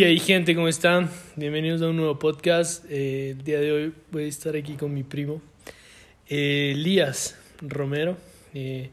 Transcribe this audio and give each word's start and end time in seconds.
Y 0.00 0.04
ahí 0.04 0.18
gente, 0.18 0.54
¿cómo 0.54 0.66
están? 0.66 1.10
Bienvenidos 1.36 1.82
a 1.82 1.88
un 1.90 1.96
nuevo 1.98 2.18
podcast. 2.18 2.86
Eh, 2.88 3.32
el 3.32 3.44
día 3.44 3.60
de 3.60 3.70
hoy 3.70 3.94
voy 4.10 4.24
a 4.24 4.28
estar 4.28 4.56
aquí 4.56 4.76
con 4.76 4.94
mi 4.94 5.02
primo, 5.02 5.42
eh, 6.26 6.70
Elías 6.74 7.38
Romero, 7.60 8.16
eh, 8.54 8.88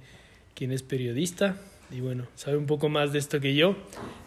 quien 0.53 0.73
es 0.73 0.83
periodista 0.83 1.55
y 1.91 2.01
bueno, 2.01 2.27
sabe 2.35 2.57
un 2.57 2.65
poco 2.65 2.89
más 2.89 3.13
de 3.13 3.19
esto 3.19 3.39
que 3.39 3.55
yo. 3.55 3.77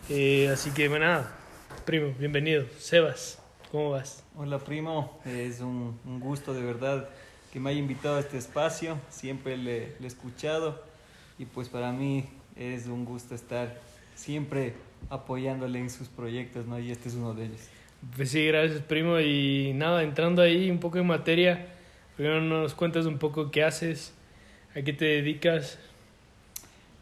Eh, 0.09 0.49
así 0.49 0.71
que 0.71 0.89
bueno, 0.89 1.05
nada, 1.05 1.39
primo, 1.85 2.15
bienvenido. 2.19 2.65
Sebas, 2.79 3.43
¿cómo 3.71 3.91
vas? 3.91 4.25
Hola 4.35 4.59
primo, 4.59 5.21
es 5.27 5.61
un, 5.61 6.01
un 6.07 6.19
gusto 6.19 6.55
de 6.55 6.63
verdad 6.63 7.11
que 7.53 7.61
me 7.61 7.69
haya 7.69 7.79
invitado 7.79 8.17
a 8.17 8.21
este 8.21 8.39
espacio, 8.39 8.99
siempre 9.11 9.59
le, 9.59 9.97
le 9.99 10.05
he 10.05 10.07
escuchado 10.07 10.83
y 11.39 11.45
pues 11.45 11.69
para 11.69 11.93
mí 11.93 12.25
es 12.57 12.87
un 12.87 13.05
gusto 13.05 13.35
estar 13.35 13.79
siempre 14.15 14.73
apoyándole 15.09 15.79
en 15.79 15.91
sus 15.91 16.09
proyectos, 16.09 16.67
¿no? 16.67 16.79
Y 16.79 16.91
este 16.91 17.09
es 17.09 17.15
uno 17.15 17.35
de 17.35 17.47
ellos. 17.47 17.61
Pues 18.17 18.31
sí, 18.31 18.47
gracias 18.47 18.81
primo. 18.83 19.21
Y 19.21 19.73
nada, 19.75 20.03
entrando 20.03 20.43
ahí 20.43 20.71
un 20.71 20.79
poco 20.79 20.99
en 20.99 21.07
materia, 21.07 21.67
primero 22.17 22.41
nos 22.41 22.75
cuentas 22.75 23.07
un 23.07 23.19
poco 23.19 23.51
qué 23.51 23.65
haces, 23.65 24.15
a 24.75 24.83
qué 24.83 24.93
te 24.93 25.05
dedicas. 25.05 25.79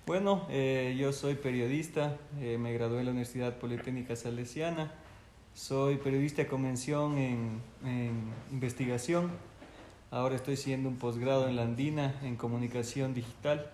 Bueno, 0.07 0.47
eh, 0.49 0.97
yo 0.99 1.13
soy 1.13 1.35
periodista, 1.35 2.17
eh, 2.41 2.57
me 2.59 2.73
gradué 2.73 3.01
en 3.01 3.05
la 3.05 3.11
Universidad 3.11 3.59
Politécnica 3.59 4.17
Salesiana, 4.17 4.91
soy 5.53 5.97
periodista 5.99 6.43
de 6.43 6.49
convención 6.49 7.19
en, 7.19 7.61
en 7.85 8.13
investigación, 8.51 9.31
ahora 10.11 10.37
estoy 10.37 10.57
siguiendo 10.57 10.89
un 10.89 10.97
posgrado 10.97 11.47
en 11.47 11.57
la 11.57 11.63
Andina 11.65 12.15
en 12.23 12.37
comunicación 12.37 13.13
digital 13.13 13.71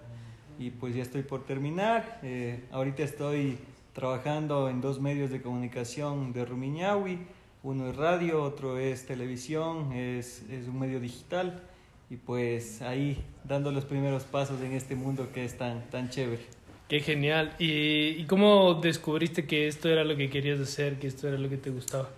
y 0.58 0.70
pues 0.70 0.96
ya 0.96 1.02
estoy 1.02 1.22
por 1.22 1.44
terminar, 1.44 2.18
eh, 2.24 2.64
ahorita 2.72 3.04
estoy 3.04 3.58
trabajando 3.94 4.68
en 4.68 4.80
dos 4.80 5.00
medios 5.00 5.30
de 5.30 5.40
comunicación 5.40 6.32
de 6.32 6.44
Rumiñahui, 6.44 7.18
uno 7.62 7.88
es 7.88 7.96
radio, 7.96 8.42
otro 8.42 8.76
es 8.78 9.06
televisión, 9.06 9.92
es, 9.92 10.42
es 10.50 10.68
un 10.68 10.78
medio 10.78 11.00
digital 11.00 11.62
y 12.10 12.16
pues 12.16 12.82
ahí 12.82 13.24
dando 13.44 13.72
los 13.72 13.86
primeros 13.86 14.24
pasos 14.24 14.60
en 14.60 14.72
este 14.72 14.96
mundo 14.96 15.28
que 15.32 15.44
es 15.44 15.56
tan, 15.56 15.88
tan 15.90 16.10
chévere. 16.10 16.42
Qué 16.88 17.00
genial. 17.00 17.54
¿Y, 17.58 18.08
¿Y 18.08 18.26
cómo 18.26 18.74
descubriste 18.74 19.46
que 19.46 19.68
esto 19.68 19.88
era 19.88 20.04
lo 20.04 20.16
que 20.16 20.28
querías 20.28 20.60
hacer, 20.60 20.98
que 20.98 21.06
esto 21.06 21.28
era 21.28 21.38
lo 21.38 21.48
que 21.48 21.56
te 21.56 21.70
gustaba? 21.70 22.10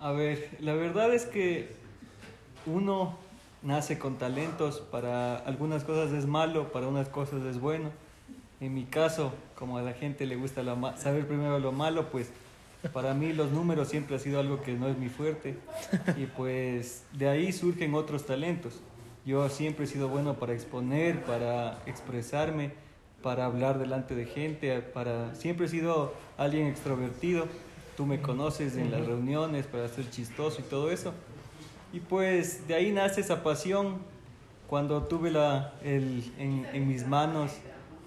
A 0.00 0.12
ver, 0.12 0.48
la 0.58 0.74
verdad 0.74 1.14
es 1.14 1.26
que 1.26 1.68
uno 2.66 3.16
nace 3.62 3.98
con 3.98 4.16
talentos, 4.18 4.80
para 4.80 5.36
algunas 5.36 5.84
cosas 5.84 6.12
es 6.12 6.26
malo, 6.26 6.72
para 6.72 6.88
unas 6.88 7.08
cosas 7.08 7.44
es 7.44 7.60
bueno. 7.60 7.90
En 8.60 8.74
mi 8.74 8.84
caso, 8.84 9.32
como 9.54 9.78
a 9.78 9.82
la 9.82 9.92
gente 9.94 10.26
le 10.26 10.36
gusta 10.36 10.62
lo 10.62 10.76
ma- 10.76 10.96
saber 10.96 11.26
primero 11.26 11.58
lo 11.58 11.72
malo, 11.72 12.10
pues 12.10 12.30
para 12.92 13.14
mí 13.14 13.32
los 13.32 13.50
números 13.50 13.88
siempre 13.88 14.16
ha 14.16 14.18
sido 14.18 14.40
algo 14.40 14.62
que 14.62 14.72
no 14.74 14.88
es 14.88 14.96
mi 14.98 15.08
fuerte 15.08 15.56
y 16.16 16.26
pues 16.26 17.04
de 17.12 17.28
ahí 17.28 17.52
surgen 17.52 17.94
otros 17.94 18.26
talentos. 18.26 18.80
Yo 19.26 19.48
siempre 19.48 19.84
he 19.84 19.88
sido 19.88 20.08
bueno 20.08 20.34
para 20.34 20.52
exponer, 20.54 21.22
para 21.24 21.78
expresarme, 21.86 22.72
para 23.22 23.44
hablar 23.46 23.78
delante 23.78 24.14
de 24.14 24.24
gente, 24.26 24.80
para 24.80 25.34
siempre 25.34 25.66
he 25.66 25.68
sido 25.68 26.14
alguien 26.38 26.66
extrovertido. 26.66 27.46
Tú 27.96 28.06
me 28.06 28.20
conoces 28.22 28.76
en 28.76 28.90
las 28.90 29.04
reuniones 29.06 29.66
para 29.66 29.86
ser 29.88 30.08
chistoso 30.10 30.60
y 30.60 30.64
todo 30.64 30.90
eso. 30.90 31.12
Y 31.92 32.00
pues 32.00 32.66
de 32.66 32.74
ahí 32.74 32.92
nace 32.92 33.20
esa 33.20 33.42
pasión. 33.42 33.98
Cuando 34.68 35.02
tuve 35.02 35.30
la, 35.32 35.74
el, 35.84 36.32
en, 36.38 36.66
en 36.72 36.88
mis 36.88 37.06
manos 37.06 37.52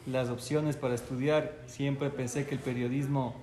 las 0.06 0.30
opciones 0.30 0.76
para 0.76 0.96
estudiar, 0.96 1.58
siempre 1.66 2.10
pensé 2.10 2.46
que 2.46 2.56
el 2.56 2.62
periodismo 2.62 3.36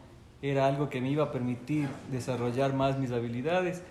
era 0.43 0.67
algo 0.67 0.89
que 0.89 1.01
me 1.01 1.11
iba 1.11 1.25
a 1.25 1.33
permitir 1.33 1.89
desarrollar 2.11 2.75
más 2.75 2.99
mis 2.99 3.13
habilidades. 3.13 3.83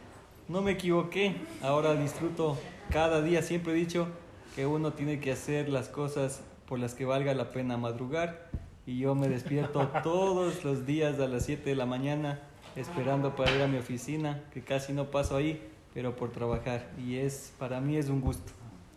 No 0.48 0.62
me 0.62 0.72
equivoqué, 0.72 1.36
ahora 1.62 1.94
disfruto 1.96 2.58
cada 2.90 3.22
día, 3.22 3.42
siempre 3.42 3.74
he 3.74 3.76
dicho 3.76 4.08
que 4.56 4.66
uno 4.66 4.94
tiene 4.94 5.20
que 5.20 5.32
hacer 5.32 5.70
las 5.70 5.90
cosas 5.90 6.42
por 6.68 6.80
las 6.80 6.94
que 6.96 7.06
valga 7.06 7.34
la 7.34 7.52
pena 7.52 7.78
madrugar 7.78 8.50
y 8.86 8.98
yo 8.98 9.14
me 9.14 9.30
despierto 9.30 9.88
todos 10.04 10.64
los 10.64 10.86
días 10.86 11.20
a 11.20 11.28
las 11.28 11.46
7 11.46 11.70
de 11.70 11.76
la 11.76 11.86
mañana 11.86 12.40
esperando 12.76 13.36
para 13.36 13.56
ir 13.56 13.62
a 13.62 13.68
mi 13.68 13.78
oficina, 13.78 14.44
que 14.54 14.62
casi 14.62 14.94
no 14.94 15.12
paso 15.12 15.36
ahí, 15.36 15.62
pero 15.94 16.16
por 16.16 16.32
trabajar 16.32 16.90
y 16.98 17.18
es 17.18 17.54
para 17.60 17.80
mí 17.82 17.98
es 17.98 18.10
un 18.10 18.22
gusto. 18.22 18.52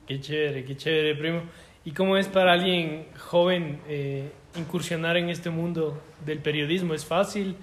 Qué 0.06 0.20
chévere, 0.20 0.64
qué 0.64 0.76
chévere, 0.76 1.14
primo. 1.14 1.42
¿Y 1.84 1.90
cómo 1.90 2.16
es 2.16 2.28
para 2.28 2.52
alguien 2.52 3.06
joven 3.18 3.80
eh, 3.88 4.30
incursionar 4.54 5.16
en 5.16 5.30
este 5.30 5.50
mundo 5.50 6.00
del 6.24 6.38
periodismo? 6.38 6.94
¿Es 6.94 7.04
fácil? 7.04 7.56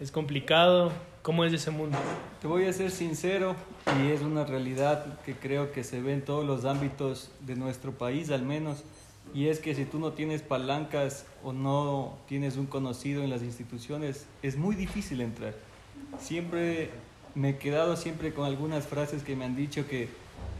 ¿Es 0.00 0.10
complicado? 0.10 0.90
¿Cómo 1.22 1.44
es 1.44 1.52
ese 1.52 1.70
mundo? 1.70 1.96
Te 2.40 2.48
voy 2.48 2.64
a 2.64 2.72
ser 2.72 2.90
sincero 2.90 3.54
y 4.02 4.10
es 4.10 4.22
una 4.22 4.44
realidad 4.44 5.20
que 5.20 5.34
creo 5.34 5.70
que 5.70 5.84
se 5.84 6.02
ve 6.02 6.14
en 6.14 6.24
todos 6.24 6.44
los 6.44 6.64
ámbitos 6.64 7.30
de 7.42 7.54
nuestro 7.54 7.92
país 7.92 8.30
al 8.30 8.42
menos 8.42 8.82
y 9.34 9.46
es 9.46 9.60
que 9.60 9.76
si 9.76 9.84
tú 9.84 10.00
no 10.00 10.14
tienes 10.14 10.42
palancas 10.42 11.24
o 11.44 11.52
no 11.52 12.18
tienes 12.26 12.56
un 12.56 12.66
conocido 12.66 13.22
en 13.22 13.30
las 13.30 13.42
instituciones 13.42 14.26
es 14.42 14.56
muy 14.56 14.74
difícil 14.74 15.20
entrar. 15.20 15.54
Siempre 16.18 16.90
me 17.36 17.50
he 17.50 17.56
quedado 17.58 17.96
siempre 17.96 18.34
con 18.34 18.46
algunas 18.46 18.88
frases 18.88 19.22
que 19.22 19.36
me 19.36 19.44
han 19.44 19.54
dicho 19.54 19.86
que 19.86 20.08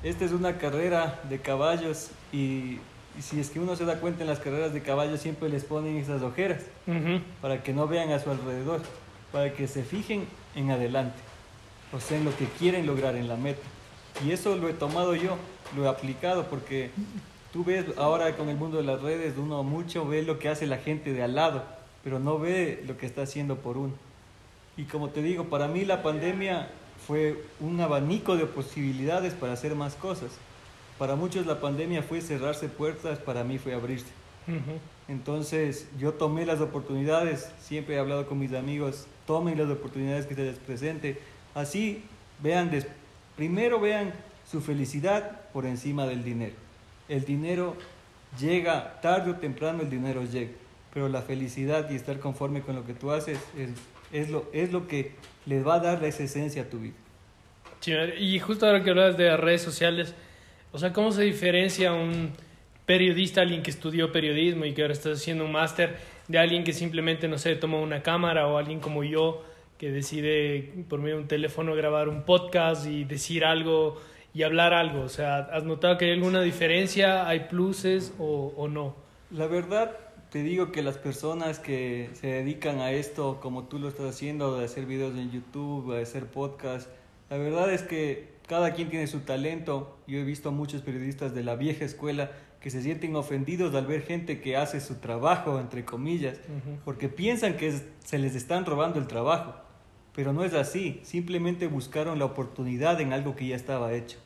esta 0.02 0.24
es 0.24 0.32
una 0.32 0.56
carrera 0.56 1.20
de 1.28 1.40
caballos 1.40 2.10
y, 2.32 2.78
si 3.20 3.40
es 3.40 3.50
que 3.50 3.60
uno 3.60 3.76
se 3.76 3.84
da 3.84 4.00
cuenta 4.00 4.22
en 4.22 4.28
las 4.28 4.38
carreras 4.38 4.72
de 4.72 4.82
caballos 4.82 5.20
siempre 5.20 5.48
les 5.48 5.64
ponen 5.64 5.96
esas 5.96 6.22
ojeras 6.22 6.62
Ujú. 6.86 7.20
para 7.40 7.62
que 7.62 7.72
no 7.72 7.86
vean 7.88 8.10
a 8.12 8.18
su 8.18 8.30
alrededor, 8.30 8.80
para 9.32 9.52
que 9.52 9.66
se 9.68 9.82
fijen 9.82 10.24
en 10.54 10.70
adelante, 10.70 11.18
o 11.92 12.00
sea, 12.00 12.16
en 12.18 12.24
lo 12.24 12.36
que 12.36 12.46
quieren 12.58 12.86
lograr 12.86 13.16
en 13.16 13.28
la 13.28 13.36
meta. 13.36 13.62
Y 14.24 14.32
eso 14.32 14.56
lo 14.56 14.68
he 14.68 14.72
tomado 14.72 15.14
yo, 15.14 15.36
lo 15.76 15.84
he 15.84 15.88
aplicado, 15.88 16.46
porque 16.46 16.90
tú 17.52 17.64
ves 17.64 17.84
ahora 17.96 18.36
con 18.36 18.48
el 18.48 18.56
mundo 18.56 18.78
de 18.78 18.84
las 18.84 19.00
redes, 19.02 19.34
uno 19.36 19.62
mucho 19.62 20.06
ve 20.06 20.22
lo 20.22 20.38
que 20.38 20.48
hace 20.48 20.66
la 20.66 20.78
gente 20.78 21.12
de 21.12 21.22
al 21.22 21.34
lado, 21.34 21.64
pero 22.02 22.18
no 22.18 22.38
ve 22.38 22.82
lo 22.86 22.96
que 22.96 23.06
está 23.06 23.22
haciendo 23.22 23.56
por 23.56 23.76
uno. 23.76 23.92
Y 24.76 24.84
como 24.84 25.10
te 25.10 25.20
digo, 25.22 25.44
para 25.44 25.68
mí 25.68 25.84
la 25.84 26.02
pandemia 26.02 26.68
fue 27.06 27.42
un 27.60 27.80
abanico 27.80 28.36
de 28.36 28.46
posibilidades 28.46 29.34
para 29.34 29.52
hacer 29.52 29.74
más 29.74 29.94
cosas. 29.94 30.30
Para 31.00 31.16
muchos 31.16 31.46
la 31.46 31.58
pandemia 31.60 32.02
fue 32.02 32.20
cerrarse 32.20 32.68
puertas, 32.68 33.18
para 33.18 33.42
mí 33.42 33.56
fue 33.56 33.72
abrirse. 33.72 34.04
Ujú. 34.46 34.78
Entonces 35.08 35.88
yo 35.98 36.12
tomé 36.12 36.44
las 36.44 36.60
oportunidades, 36.60 37.50
siempre 37.58 37.94
he 37.94 37.98
hablado 37.98 38.26
con 38.26 38.38
mis 38.38 38.52
amigos, 38.52 39.06
tomen 39.26 39.56
las 39.56 39.70
oportunidades 39.70 40.26
que 40.26 40.34
se 40.34 40.42
les 40.42 40.58
presente. 40.58 41.18
Así 41.54 42.04
vean, 42.42 42.70
primero 43.34 43.80
vean 43.80 44.12
su 44.46 44.60
felicidad 44.60 45.40
por 45.54 45.64
encima 45.64 46.04
del 46.04 46.22
dinero. 46.22 46.52
El 47.08 47.24
dinero 47.24 47.76
llega, 48.38 49.00
tarde 49.00 49.30
o 49.30 49.36
temprano 49.36 49.80
el 49.80 49.88
dinero 49.88 50.22
llega, 50.26 50.52
pero 50.92 51.08
la 51.08 51.22
felicidad 51.22 51.88
y 51.88 51.96
estar 51.96 52.20
conforme 52.20 52.60
con 52.60 52.76
lo 52.76 52.84
que 52.84 52.92
tú 52.92 53.10
haces 53.10 53.38
es, 53.56 53.70
es, 54.12 54.28
lo, 54.28 54.50
es 54.52 54.70
lo 54.70 54.86
que 54.86 55.12
les 55.46 55.66
va 55.66 55.76
a 55.76 55.80
dar 55.80 56.04
esa 56.04 56.24
esencia 56.24 56.60
a 56.60 56.64
tu 56.66 56.78
vida. 56.78 56.96
Chévere. 57.80 58.20
Y 58.20 58.38
justo 58.38 58.66
ahora 58.66 58.84
que 58.84 58.90
hablas 58.90 59.16
de 59.16 59.34
redes 59.38 59.62
sociales, 59.62 60.14
o 60.72 60.78
sea, 60.78 60.92
¿cómo 60.92 61.12
se 61.12 61.22
diferencia 61.22 61.92
un 61.92 62.32
periodista, 62.86 63.42
alguien 63.42 63.62
que 63.62 63.70
estudió 63.70 64.10
periodismo 64.10 64.64
y 64.64 64.74
que 64.74 64.82
ahora 64.82 64.94
está 64.94 65.12
haciendo 65.12 65.44
un 65.44 65.52
máster, 65.52 65.96
de 66.26 66.38
alguien 66.38 66.64
que 66.64 66.72
simplemente, 66.72 67.28
no 67.28 67.38
sé, 67.38 67.54
toma 67.56 67.78
una 67.78 68.02
cámara 68.02 68.48
o 68.48 68.58
alguien 68.58 68.80
como 68.80 69.04
yo 69.04 69.44
que 69.78 69.90
decide 69.90 70.72
por 70.88 71.00
medio 71.00 71.16
de 71.16 71.22
un 71.22 71.28
teléfono 71.28 71.74
grabar 71.74 72.08
un 72.08 72.24
podcast 72.24 72.86
y 72.86 73.04
decir 73.04 73.44
algo 73.44 74.00
y 74.34 74.42
hablar 74.42 74.72
algo? 74.74 75.02
O 75.02 75.08
sea, 75.08 75.38
¿has 75.38 75.64
notado 75.64 75.98
que 75.98 76.06
hay 76.06 76.12
alguna 76.12 76.42
diferencia? 76.42 77.28
¿Hay 77.28 77.48
pluses 77.48 78.12
o, 78.18 78.52
o 78.56 78.68
no? 78.68 78.96
La 79.30 79.46
verdad, 79.46 79.96
te 80.30 80.42
digo 80.42 80.72
que 80.72 80.82
las 80.82 80.98
personas 80.98 81.58
que 81.58 82.10
se 82.14 82.26
dedican 82.26 82.80
a 82.80 82.92
esto, 82.92 83.38
como 83.40 83.64
tú 83.64 83.78
lo 83.78 83.88
estás 83.88 84.06
haciendo, 84.06 84.58
de 84.58 84.64
hacer 84.64 84.86
videos 84.86 85.16
en 85.16 85.30
YouTube, 85.30 85.94
de 85.94 86.02
hacer 86.02 86.26
podcast, 86.26 86.88
la 87.30 87.36
verdad 87.38 87.72
es 87.72 87.82
que 87.82 88.28
cada 88.50 88.72
quien 88.74 88.90
tiene 88.90 89.06
su 89.06 89.20
talento. 89.20 89.96
Yo 90.08 90.18
he 90.18 90.24
visto 90.24 90.48
a 90.48 90.52
muchos 90.52 90.82
periodistas 90.82 91.32
de 91.36 91.44
la 91.44 91.54
vieja 91.54 91.84
escuela 91.84 92.32
que 92.60 92.68
se 92.68 92.82
sienten 92.82 93.14
ofendidos 93.14 93.76
al 93.76 93.86
ver 93.86 94.02
gente 94.02 94.40
que 94.40 94.56
hace 94.56 94.80
su 94.80 94.96
trabajo, 94.96 95.60
entre 95.60 95.84
comillas, 95.84 96.36
porque 96.84 97.08
piensan 97.08 97.56
que 97.56 97.68
es- 97.68 97.84
se 98.04 98.18
les 98.18 98.34
están 98.34 98.66
robando 98.66 98.98
el 98.98 99.06
trabajo. 99.06 99.54
Pero 100.16 100.32
no 100.32 100.42
es 100.44 100.52
así, 100.54 100.98
simplemente 101.04 101.68
buscaron 101.68 102.18
la 102.18 102.24
oportunidad 102.24 103.00
en 103.00 103.12
algo 103.12 103.36
que 103.36 103.46
ya 103.46 103.54
estaba 103.54 103.92
hecho. 103.92 104.18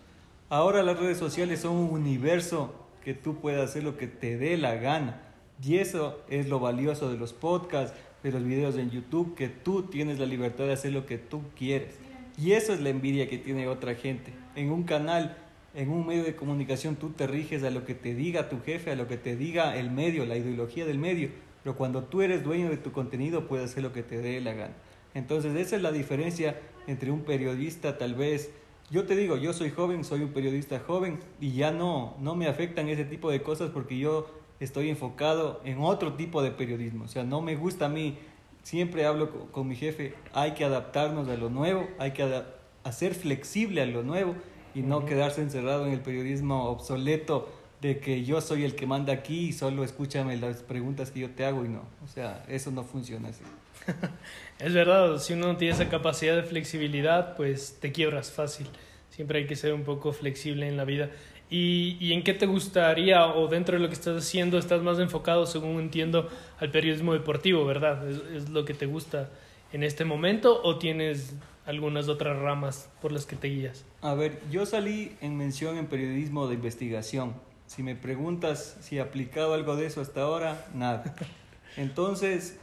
Ahora 0.49 0.83
las 0.83 0.99
redes 0.99 1.19
sociales 1.19 1.61
son 1.61 1.77
un 1.77 1.91
universo 1.91 2.75
que 3.05 3.13
tú 3.13 3.37
puedes 3.43 3.61
hacer 3.61 3.85
lo 3.85 3.99
que 3.99 4.07
te 4.07 4.39
dé 4.39 4.57
la 4.57 4.77
gana. 4.77 5.21
Y 5.63 5.77
eso 5.77 6.19
es 6.31 6.49
lo 6.49 6.61
valioso 6.61 7.11
de 7.11 7.19
los 7.19 7.35
podcasts, 7.35 7.95
de 8.23 8.33
los 8.33 8.43
videos 8.43 8.77
en 8.79 8.91
YouTube, 8.91 9.35
que 9.35 9.49
tú 9.51 9.83
tienes 9.83 10.19
la 10.19 10.25
libertad 10.25 10.65
de 10.65 10.73
hacer 10.73 10.93
lo 10.95 11.05
que 11.05 11.19
tú 11.19 11.43
quieres. 11.59 11.99
Y 12.37 12.53
eso 12.53 12.73
es 12.73 12.81
la 12.81 12.89
envidia 12.89 13.29
que 13.29 13.39
tiene 13.39 13.69
otra 13.69 13.95
gente. 13.95 14.33
En 14.57 14.71
un 14.71 14.85
canal, 14.85 15.37
en 15.75 15.91
un 15.91 16.07
medio 16.07 16.25
de 16.25 16.37
comunicación, 16.37 16.97
tú 16.97 17.11
te 17.11 17.27
riges 17.27 17.63
a 17.63 17.71
lo 17.71 17.85
que 17.85 17.95
te 17.95 18.15
diga 18.15 18.49
tu 18.49 18.61
jefe, 18.61 18.91
a 18.91 18.97
lo 18.97 19.07
que 19.07 19.17
te 19.17 19.37
diga 19.37 19.77
el 19.77 19.91
medio, 19.91 20.27
la 20.27 20.37
ideología 20.37 20.85
del 20.85 20.99
medio. 20.99 21.31
Pero 21.63 21.77
cuando 21.77 22.05
tú 22.05 22.23
eres 22.23 22.43
dueño 22.45 22.69
de 22.69 22.77
tu 22.77 22.93
contenido, 22.93 23.47
puedes 23.47 23.71
hacer 23.71 23.83
lo 23.83 23.93
que 23.93 24.03
te 24.03 24.19
dé 24.19 24.41
la 24.41 24.53
gana. 24.53 24.75
Entonces 25.15 25.55
esa 25.57 25.77
es 25.77 25.83
la 25.83 25.93
diferencia 25.93 26.61
entre 26.87 27.11
un 27.11 27.23
periodista 27.23 27.97
tal 27.97 28.15
vez 28.15 28.51
yo 28.91 29.07
te 29.07 29.17
digo, 29.17 29.37
yo 29.37 29.53
soy 29.53 29.71
joven, 29.71 30.05
soy 30.05 30.23
un 30.23 30.33
periodista 30.33 30.79
joven 30.79 31.19
y 31.41 31.53
ya 31.53 31.71
no, 31.71 32.17
no 32.21 32.35
me 32.35 32.47
afectan 32.47 32.89
ese 32.89 33.05
tipo 33.05 33.31
de 33.31 33.43
cosas 33.43 33.71
porque 33.71 33.99
yo 33.99 34.27
estoy 34.61 34.91
enfocado 34.91 35.61
en 35.65 35.81
otro 35.81 36.15
tipo 36.15 36.43
de 36.43 36.51
periodismo. 36.51 37.05
O 37.05 37.09
sea, 37.09 37.25
no 37.25 37.41
me 37.41 37.57
gusta 37.57 37.87
a 37.87 37.89
mí, 37.89 38.19
siempre 38.65 39.07
hablo 39.07 39.53
con, 39.53 39.69
mi 39.69 39.77
jefe, 39.77 40.15
hay 40.33 40.53
que 40.53 40.65
adaptarnos 40.65 41.29
a 41.29 41.37
lo 41.37 41.51
nuevo, 41.51 41.87
hay 41.99 42.11
que 42.11 42.43
hacer 42.83 43.15
flexible 43.15 43.81
a 43.83 43.87
lo 43.87 44.03
nuevo 44.03 44.35
y 44.75 44.83
no 44.83 45.05
quedarse 45.05 45.43
encerrado 45.43 45.87
en 45.87 45.93
el 45.93 46.01
periodismo 46.01 46.65
obsoleto 46.65 47.49
de 47.81 47.99
que 47.99 48.25
yo 48.25 48.41
soy 48.41 48.65
el 48.65 48.75
que 48.75 48.87
manda 48.87 49.13
aquí 49.13 49.49
y 49.49 49.53
solo 49.53 49.85
escúchame 49.85 50.37
las 50.39 50.63
preguntas 50.63 51.11
que 51.11 51.21
yo 51.21 51.31
te 51.31 51.45
hago 51.45 51.65
y 51.65 51.69
no. 51.69 51.83
O 52.03 52.09
sea, 52.09 52.43
eso 52.49 52.71
no 52.71 52.83
funciona 52.83 53.29
así. 53.29 53.43
es 54.59 54.73
verdad, 54.73 55.19
si 55.19 55.35
uno 55.35 55.49
no 55.49 55.57
tiene 55.59 55.75
esa 55.75 55.91
capacidad 55.91 56.35
de 56.35 56.45
flexibilidad, 56.45 57.37
pues 57.37 57.79
te 57.81 57.93
quiebras 57.93 58.33
fácil. 58.33 58.67
Siempre 59.11 59.41
hay 59.41 59.47
que 59.47 59.55
ser 59.55 59.75
un 59.75 59.85
poco 59.85 60.13
flexible 60.13 60.67
en 60.67 60.79
la 60.79 60.85
vida. 60.85 61.11
¿Y, 61.51 61.97
¿Y, 62.01 62.13
en 62.13 62.23
qué 62.23 62.35
te 62.35 62.47
gustaría 62.47 63.27
o 63.27 63.49
dentro 63.49 63.77
de 63.77 63.83
lo 63.83 63.89
que 63.89 63.95
estás 63.95 64.17
haciendo 64.17 64.59
estás 64.59 64.83
más 64.83 64.99
enfocado, 64.99 65.47
según 65.47 65.79
entiendo, 65.79 66.29
al 66.59 66.71
periodismo 66.71 67.13
deportivo, 67.13 67.65
verdad? 67.65 68.09
¿Es, 68.09 68.23
es 68.35 68.49
lo 68.49 68.65
que 68.65 68.75
te 68.75 68.87
gusta 68.87 69.31
en 69.73 69.83
este 69.83 70.05
momento 70.05 70.61
o 70.63 70.79
tienes 70.79 71.35
algunas 71.67 72.09
otras 72.09 72.39
ramas 72.39 72.91
por 73.01 73.13
las 73.13 73.27
que 73.27 73.37
te 73.37 73.49
guías? 73.49 73.85
A 74.01 74.15
ver, 74.15 74.41
yo 74.51 74.67
salí 74.67 75.13
en 75.21 75.37
mención 75.37 75.77
en 75.77 75.87
periodismo 75.87 76.49
de 76.49 76.55
investigación. 76.55 77.35
Si 77.67 77.83
me 77.83 77.95
preguntas 77.95 78.77
si 78.81 78.97
he 78.97 79.01
aplicado 79.01 79.55
algo 79.55 79.77
de 79.77 79.87
eso 79.87 80.01
hasta 80.01 80.23
ahora, 80.23 80.67
nada. 80.75 81.15
Entonces, 81.77 82.59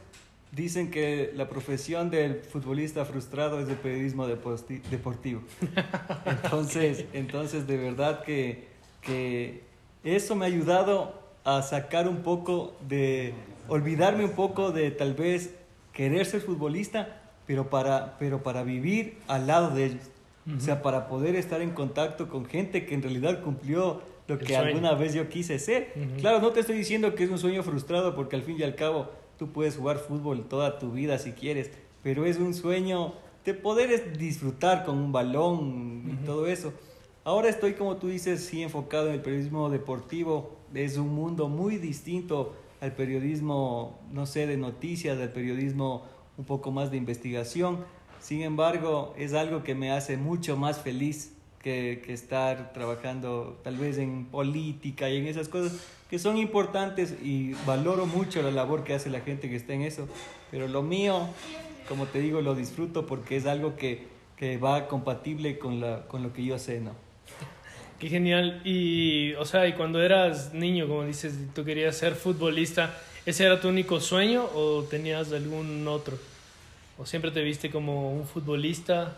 Dicen 0.52 0.90
que 0.90 1.32
la 1.34 1.48
profesión 1.48 2.10
del 2.10 2.42
futbolista 2.42 3.06
frustrado 3.06 3.58
es 3.58 3.70
el 3.70 3.76
periodismo 3.76 4.26
deportivo. 4.26 5.40
Entonces, 6.26 7.06
entonces 7.14 7.66
de 7.66 7.78
verdad 7.78 8.22
que, 8.22 8.68
que 9.02 9.62
eso 10.04 10.34
me 10.34 10.46
ha 10.46 10.48
ayudado 10.48 11.20
a 11.44 11.60
sacar 11.62 12.08
un 12.08 12.22
poco 12.22 12.74
de, 12.88 13.34
olvidarme 13.68 14.24
un 14.24 14.32
poco 14.32 14.72
de 14.72 14.90
tal 14.90 15.14
vez 15.14 15.54
querer 15.92 16.26
ser 16.26 16.40
futbolista, 16.40 17.20
pero 17.46 17.70
para, 17.70 18.18
pero 18.18 18.42
para 18.42 18.62
vivir 18.62 19.18
al 19.28 19.46
lado 19.46 19.70
de 19.70 19.86
ellos. 19.86 20.10
O 20.56 20.58
sea, 20.58 20.82
para 20.82 21.06
poder 21.06 21.36
estar 21.36 21.62
en 21.62 21.70
contacto 21.70 22.28
con 22.28 22.46
gente 22.46 22.84
que 22.84 22.94
en 22.94 23.02
realidad 23.02 23.42
cumplió 23.44 24.02
lo 24.26 24.38
que 24.38 24.56
alguna 24.56 24.92
vez 24.94 25.14
yo 25.14 25.28
quise 25.28 25.60
ser. 25.60 25.94
Claro, 26.18 26.40
no 26.40 26.50
te 26.50 26.60
estoy 26.60 26.76
diciendo 26.76 27.14
que 27.14 27.22
es 27.24 27.30
un 27.30 27.38
sueño 27.38 27.62
frustrado 27.62 28.16
porque 28.16 28.34
al 28.34 28.42
fin 28.42 28.56
y 28.58 28.64
al 28.64 28.74
cabo 28.74 29.10
tú 29.38 29.52
puedes 29.52 29.76
jugar 29.76 29.98
fútbol 29.98 30.48
toda 30.48 30.80
tu 30.80 30.90
vida 30.90 31.18
si 31.18 31.30
quieres, 31.32 31.70
pero 32.02 32.26
es 32.26 32.38
un 32.38 32.54
sueño 32.54 33.14
de 33.44 33.54
poder 33.54 34.16
disfrutar 34.18 34.84
con 34.84 34.98
un 34.98 35.12
balón 35.12 36.18
y 36.20 36.26
todo 36.26 36.48
eso. 36.48 36.72
Ahora 37.24 37.48
estoy, 37.48 37.74
como 37.74 37.98
tú 37.98 38.08
dices, 38.08 38.44
sí 38.44 38.64
enfocado 38.64 39.06
en 39.06 39.14
el 39.14 39.20
periodismo 39.20 39.70
deportivo. 39.70 40.56
Es 40.74 40.96
un 40.96 41.14
mundo 41.14 41.48
muy 41.48 41.76
distinto 41.76 42.56
al 42.80 42.92
periodismo, 42.96 44.00
no 44.10 44.26
sé, 44.26 44.48
de 44.48 44.56
noticias, 44.56 45.20
al 45.20 45.30
periodismo 45.30 46.02
un 46.36 46.44
poco 46.44 46.72
más 46.72 46.90
de 46.90 46.96
investigación. 46.96 47.84
Sin 48.18 48.42
embargo, 48.42 49.14
es 49.16 49.34
algo 49.34 49.62
que 49.62 49.76
me 49.76 49.92
hace 49.92 50.16
mucho 50.16 50.56
más 50.56 50.80
feliz 50.80 51.32
que, 51.60 52.02
que, 52.04 52.12
estar 52.12 52.72
trabajando 52.72 53.60
tal 53.62 53.76
vez 53.76 53.98
en 53.98 54.24
política 54.24 55.08
y 55.08 55.18
en 55.18 55.28
esas 55.28 55.48
cosas 55.48 55.78
que 56.10 56.18
son 56.18 56.38
importantes 56.38 57.14
y 57.22 57.52
valoro 57.64 58.06
mucho 58.06 58.42
la 58.42 58.50
labor 58.50 58.82
que 58.82 58.94
hace 58.94 59.10
la 59.10 59.20
gente 59.20 59.48
que 59.48 59.54
está 59.54 59.74
en 59.74 59.82
eso, 59.82 60.08
pero 60.50 60.66
lo 60.66 60.82
mío, 60.82 61.28
como 61.88 62.06
te 62.06 62.18
digo, 62.18 62.40
lo 62.40 62.56
disfruto 62.56 63.06
porque 63.06 63.36
es 63.36 63.46
algo 63.46 63.76
que, 63.76 64.08
que 64.36 64.58
va 64.58 64.88
compatible 64.88 65.60
con, 65.60 65.80
la, 65.80 66.08
con 66.08 66.24
lo 66.24 66.32
que 66.32 66.44
yo 66.44 66.58
sé, 66.58 66.80
¿no? 66.80 67.11
Qué 67.98 68.08
genial. 68.08 68.60
Y, 68.64 69.34
o 69.34 69.44
sea, 69.44 69.66
y 69.66 69.74
cuando 69.74 70.02
eras 70.02 70.52
niño, 70.54 70.88
como 70.88 71.04
dices, 71.04 71.34
tú 71.54 71.64
querías 71.64 71.96
ser 71.96 72.14
futbolista, 72.14 72.98
¿ese 73.26 73.44
era 73.44 73.60
tu 73.60 73.68
único 73.68 74.00
sueño 74.00 74.44
o 74.54 74.82
tenías 74.82 75.32
algún 75.32 75.86
otro? 75.88 76.18
¿O 76.98 77.06
siempre 77.06 77.30
te 77.30 77.42
viste 77.42 77.70
como 77.70 78.12
un 78.12 78.26
futbolista? 78.26 79.16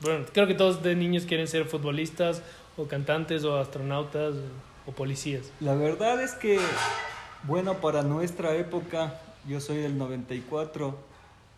Bueno, 0.00 0.24
creo 0.32 0.46
que 0.46 0.54
todos 0.54 0.82
de 0.82 0.94
niños 0.94 1.24
quieren 1.24 1.48
ser 1.48 1.64
futbolistas 1.64 2.42
o 2.76 2.86
cantantes 2.86 3.44
o 3.44 3.56
astronautas 3.56 4.34
o, 4.86 4.92
policías. 4.92 5.52
La 5.60 5.74
verdad 5.74 6.22
es 6.22 6.32
que, 6.32 6.58
bueno, 7.42 7.74
para 7.74 8.02
nuestra 8.02 8.54
época, 8.54 9.20
yo 9.46 9.60
soy 9.60 9.78
del 9.78 9.98
94 9.98 10.96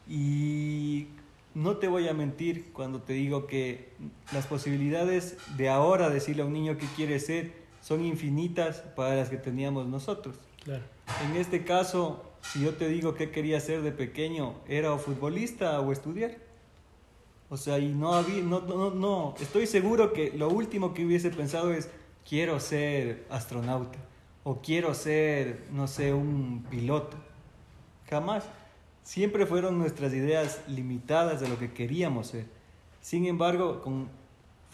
y 0.09 1.07
no 1.55 1.77
te 1.77 1.89
voy 1.89 2.09
a 2.09 2.15
mentir 2.15 2.73
cuando 2.73 3.03
te 3.03 3.13
digo 3.15 3.47
que 3.47 3.93
las 4.33 4.47
posibilidades 4.47 5.37
de 5.57 5.69
ahora 5.69 6.11
decirle 6.11 6.43
a 6.43 6.47
un 6.47 6.53
niño 6.53 6.79
que 6.79 6.87
quiere 6.97 7.19
ser 7.19 7.53
son 7.81 8.05
infinitas 8.05 8.79
para 8.95 9.17
las 9.17 9.31
que 9.31 9.37
teníamos 9.37 9.87
nosotros. 9.87 10.37
Claro. 10.65 10.83
En 11.25 11.37
este 11.37 11.65
caso, 11.65 12.23
si 12.43 12.63
yo 12.63 12.75
te 12.75 12.89
digo 12.89 13.15
que 13.15 13.31
quería 13.31 13.59
ser 13.61 13.83
de 13.83 13.93
pequeño, 13.93 14.55
era 14.69 14.93
o 14.93 14.99
futbolista 14.99 15.81
o 15.81 15.93
estudiar. 15.93 16.37
O 17.49 17.57
sea, 17.57 17.79
y 17.79 17.89
no 17.89 18.15
había, 18.15 18.43
no, 18.43 18.61
no, 18.61 18.91
no, 18.91 19.35
estoy 19.41 19.67
seguro 19.67 20.13
que 20.13 20.33
lo 20.37 20.49
último 20.49 20.95
que 20.95 21.05
hubiese 21.05 21.31
pensado 21.31 21.73
es, 21.73 21.91
quiero 22.29 22.61
ser 22.61 23.27
astronauta 23.29 23.99
o 24.45 24.61
quiero 24.61 24.95
ser, 24.95 25.65
no 25.73 25.89
sé, 25.89 26.13
un 26.13 26.65
piloto. 26.71 27.17
Jamás. 28.09 28.45
Siempre 29.03 29.47
fueron 29.47 29.79
nuestras 29.79 30.13
ideas 30.13 30.61
limitadas 30.69 31.41
de 31.41 31.49
lo 31.49 31.59
que 31.59 31.73
queríamos 31.73 32.29
ser. 32.29 32.47
Sin 33.01 33.27
embargo, 33.27 33.81
con, 33.81 34.09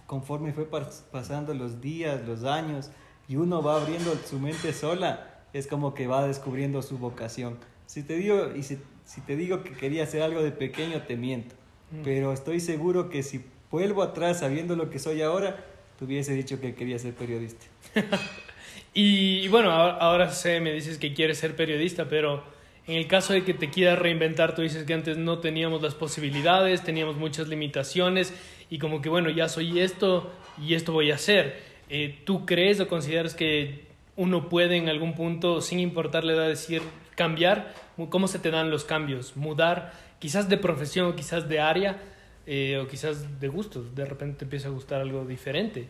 conforme 0.06 0.52
fue 0.52 0.68
pasando 1.10 1.54
los 1.54 1.80
días, 1.80 2.26
los 2.26 2.44
años, 2.44 2.90
y 3.28 3.36
uno 3.36 3.62
va 3.62 3.80
abriendo 3.80 4.14
su 4.24 4.38
mente 4.38 4.72
sola, 4.72 5.42
es 5.52 5.66
como 5.66 5.94
que 5.94 6.06
va 6.06 6.26
descubriendo 6.26 6.82
su 6.82 6.98
vocación. 6.98 7.56
Si 7.86 8.02
te 8.02 8.16
digo, 8.16 8.54
y 8.54 8.62
si, 8.62 8.78
si 9.04 9.20
te 9.20 9.36
digo 9.36 9.62
que 9.62 9.72
quería 9.72 10.04
hacer 10.04 10.22
algo 10.22 10.42
de 10.42 10.52
pequeño, 10.52 11.02
te 11.02 11.16
miento. 11.16 11.54
Mm. 11.90 12.02
Pero 12.02 12.32
estoy 12.32 12.60
seguro 12.60 13.08
que 13.08 13.22
si 13.22 13.44
vuelvo 13.70 14.02
atrás 14.02 14.40
sabiendo 14.40 14.76
lo 14.76 14.90
que 14.90 14.98
soy 14.98 15.22
ahora, 15.22 15.64
te 15.98 16.04
hubiese 16.04 16.34
dicho 16.34 16.60
que 16.60 16.74
quería 16.74 16.98
ser 16.98 17.14
periodista. 17.14 17.66
y, 18.94 19.48
bueno, 19.48 19.70
ahora, 19.70 20.30
sé, 20.30 20.60
me 20.60 20.72
dices 20.72 20.98
que 20.98 21.14
quieres 21.14 21.38
ser 21.38 21.56
periodista, 21.56 22.08
pero 22.08 22.42
en 22.86 22.96
el 22.96 23.06
caso 23.06 23.32
de 23.32 23.44
que 23.44 23.54
te 23.54 23.70
quieras 23.70 23.98
reinventar, 23.98 24.54
tú 24.54 24.62
dices 24.62 24.84
que 24.84 24.94
antes 24.94 25.16
no 25.16 25.38
teníamos 25.38 25.82
las 25.82 25.94
posibilidades, 25.94 26.82
teníamos 26.82 27.16
muchas 27.16 27.48
limitaciones 27.48 28.32
y 28.70 28.78
como 28.78 29.02
que 29.02 29.08
bueno, 29.08 29.30
ya 29.30 29.48
soy 29.48 29.80
esto 29.80 30.32
y 30.62 30.74
esto 30.74 30.92
voy 30.92 31.10
a 31.10 31.16
hacer. 31.16 31.60
Eh, 31.88 32.18
¿Tú 32.24 32.46
crees 32.46 32.80
o 32.80 32.88
consideras 32.88 33.34
que 33.34 33.86
uno 34.16 34.48
puede 34.48 34.76
en 34.76 34.88
algún 34.88 35.14
punto, 35.14 35.60
sin 35.60 35.80
importar 35.80 36.24
la 36.24 36.32
edad, 36.32 36.48
decir 36.48 36.82
cambiar? 37.14 37.74
¿Cómo 38.08 38.28
se 38.28 38.38
te 38.38 38.50
dan 38.50 38.70
los 38.70 38.84
cambios? 38.84 39.36
¿Mudar? 39.36 39.92
quizás 40.18 40.48
de 40.48 40.56
profesión, 40.56 41.14
quizás 41.14 41.48
de 41.48 41.60
área, 41.60 42.02
eh, 42.46 42.78
o 42.78 42.88
quizás 42.88 43.40
de 43.40 43.48
gustos. 43.48 43.94
De 43.94 44.04
repente 44.04 44.38
te 44.38 44.44
empieza 44.44 44.68
a 44.68 44.70
gustar 44.70 45.00
algo 45.00 45.24
diferente. 45.24 45.88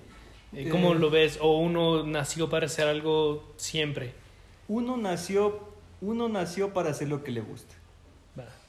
Eh, 0.52 0.68
¿Cómo 0.70 0.94
lo 0.94 1.10
ves? 1.10 1.38
¿O 1.40 1.58
uno 1.58 2.04
nació 2.04 2.48
para 2.48 2.66
hacer 2.66 2.88
algo 2.88 3.52
siempre? 3.56 4.12
Uno 4.68 4.96
nació, 4.96 5.65
uno 6.00 6.28
nació 6.28 6.72
para 6.72 6.90
hacer 6.90 7.08
lo 7.08 7.24
que 7.24 7.32
le 7.32 7.40
gusta. 7.40 7.74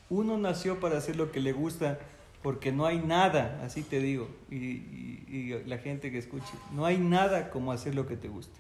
Uno 0.09 0.37
nació 0.37 0.79
para 0.79 0.97
hacer 0.97 1.15
lo 1.15 1.31
que 1.31 1.39
le 1.39 1.51
gusta 1.51 1.99
porque 2.41 2.71
no 2.71 2.85
hay 2.85 2.99
nada, 2.99 3.59
así 3.63 3.83
te 3.83 3.99
digo, 3.99 4.29
y, 4.49 4.55
y, 4.55 5.63
la 5.65 5.79
gente 5.79 6.11
que 6.11 6.17
escuche, 6.17 6.53
no 6.71 6.85
hay 6.85 6.97
nada 6.97 7.49
como 7.49 7.71
hacer 7.71 7.93
lo 7.93 8.07
que 8.07 8.15
te 8.15 8.29
gusta. 8.29 8.57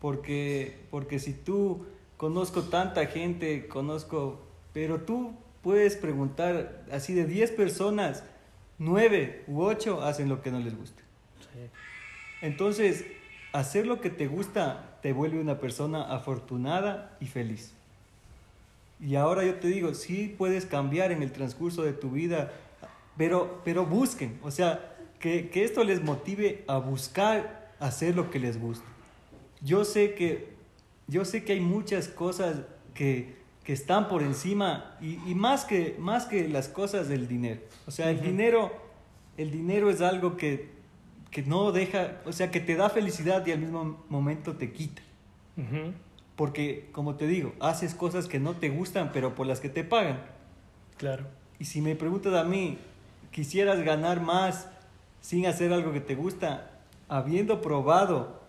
Porque, 0.00 0.78
porque 0.90 1.18
si 1.18 1.32
tú 1.32 1.86
conozco 2.16 2.62
tanta 2.62 3.06
gente, 3.06 3.66
conozco, 3.66 4.40
pero 4.72 5.00
tú 5.00 5.34
puedes 5.62 5.96
preguntar 5.96 6.84
así 6.92 7.14
de 7.14 7.26
10 7.26 7.50
personas, 7.52 8.22
9 8.78 9.44
u 9.48 9.62
8 9.62 10.02
hacen 10.02 10.28
lo 10.28 10.40
que 10.42 10.50
no 10.50 10.60
les 10.60 10.76
gusta. 10.76 11.02
Entonces, 12.42 13.04
hacer 13.52 13.86
lo 13.86 14.00
que 14.00 14.10
te 14.10 14.26
gusta 14.26 14.98
te 15.02 15.12
vuelve 15.12 15.40
una 15.40 15.58
persona 15.58 16.14
afortunada 16.14 17.16
y 17.20 17.26
feliz. 17.26 17.74
Y 19.00 19.16
ahora 19.16 19.44
yo 19.44 19.54
te 19.54 19.68
digo, 19.68 19.94
sí 19.94 20.34
puedes 20.36 20.66
cambiar 20.66 21.10
en 21.10 21.22
el 21.22 21.32
transcurso 21.32 21.82
de 21.82 21.92
tu 21.92 22.10
vida, 22.10 22.52
pero, 23.16 23.60
pero 23.64 23.86
busquen, 23.86 24.38
o 24.42 24.50
sea, 24.50 24.96
que, 25.18 25.48
que 25.50 25.64
esto 25.64 25.84
les 25.84 26.02
motive 26.02 26.64
a 26.66 26.78
buscar 26.78 27.74
hacer 27.78 28.14
lo 28.14 28.30
que 28.30 28.38
les 28.38 28.60
gusta. 28.60 28.84
Yo 29.62 29.84
sé 29.84 30.14
que, 30.14 30.54
yo 31.06 31.24
sé 31.24 31.44
que 31.44 31.54
hay 31.54 31.60
muchas 31.60 32.08
cosas 32.08 32.58
que, 32.94 33.40
que 33.64 33.72
están 33.72 34.08
por 34.08 34.22
encima 34.22 34.96
y, 35.00 35.18
y, 35.30 35.34
más, 35.34 35.64
que, 35.64 35.96
más 35.98 36.26
que 36.26 36.48
las 36.48 36.68
cosas 36.68 37.08
del 37.08 37.26
dinero. 37.26 37.60
O 37.86 37.90
sea, 37.90 38.10
el 38.10 38.20
dinero, 38.20 38.72
el 39.36 39.50
dinero 39.50 39.90
es 39.90 40.00
algo 40.00 40.36
que, 40.36 40.70
que, 41.30 41.42
no 41.42 41.72
deja, 41.72 42.20
o 42.26 42.32
sea, 42.32 42.50
que 42.50 42.60
te 42.60 42.76
da 42.76 42.90
felicidad 42.90 43.46
y 43.46 43.52
al 43.52 43.60
mismo 43.60 44.04
momento 44.08 44.56
te 44.56 44.72
quita. 44.72 45.02
Porque, 46.40 46.86
como 46.92 47.16
te 47.16 47.26
digo, 47.26 47.52
haces 47.60 47.94
cosas 47.94 48.26
que 48.26 48.40
no 48.40 48.54
te 48.54 48.70
gustan, 48.70 49.12
pero 49.12 49.34
por 49.34 49.46
las 49.46 49.60
que 49.60 49.68
te 49.68 49.84
pagan. 49.84 50.22
Claro. 50.96 51.26
Y 51.58 51.66
si 51.66 51.82
me 51.82 51.94
preguntas 51.96 52.32
a 52.32 52.44
mí, 52.44 52.78
¿quisieras 53.30 53.82
ganar 53.82 54.22
más 54.22 54.66
sin 55.20 55.44
hacer 55.44 55.70
algo 55.70 55.92
que 55.92 56.00
te 56.00 56.14
gusta? 56.14 56.70
Habiendo 57.10 57.60
probado 57.60 58.40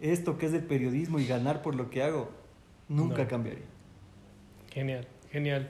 esto 0.00 0.38
que 0.38 0.46
es 0.46 0.54
el 0.54 0.62
periodismo 0.62 1.18
y 1.18 1.26
ganar 1.26 1.60
por 1.60 1.74
lo 1.74 1.90
que 1.90 2.02
hago, 2.02 2.30
nunca 2.88 3.28
cambiaría. 3.28 3.66
Genial, 4.72 5.06
genial. 5.30 5.68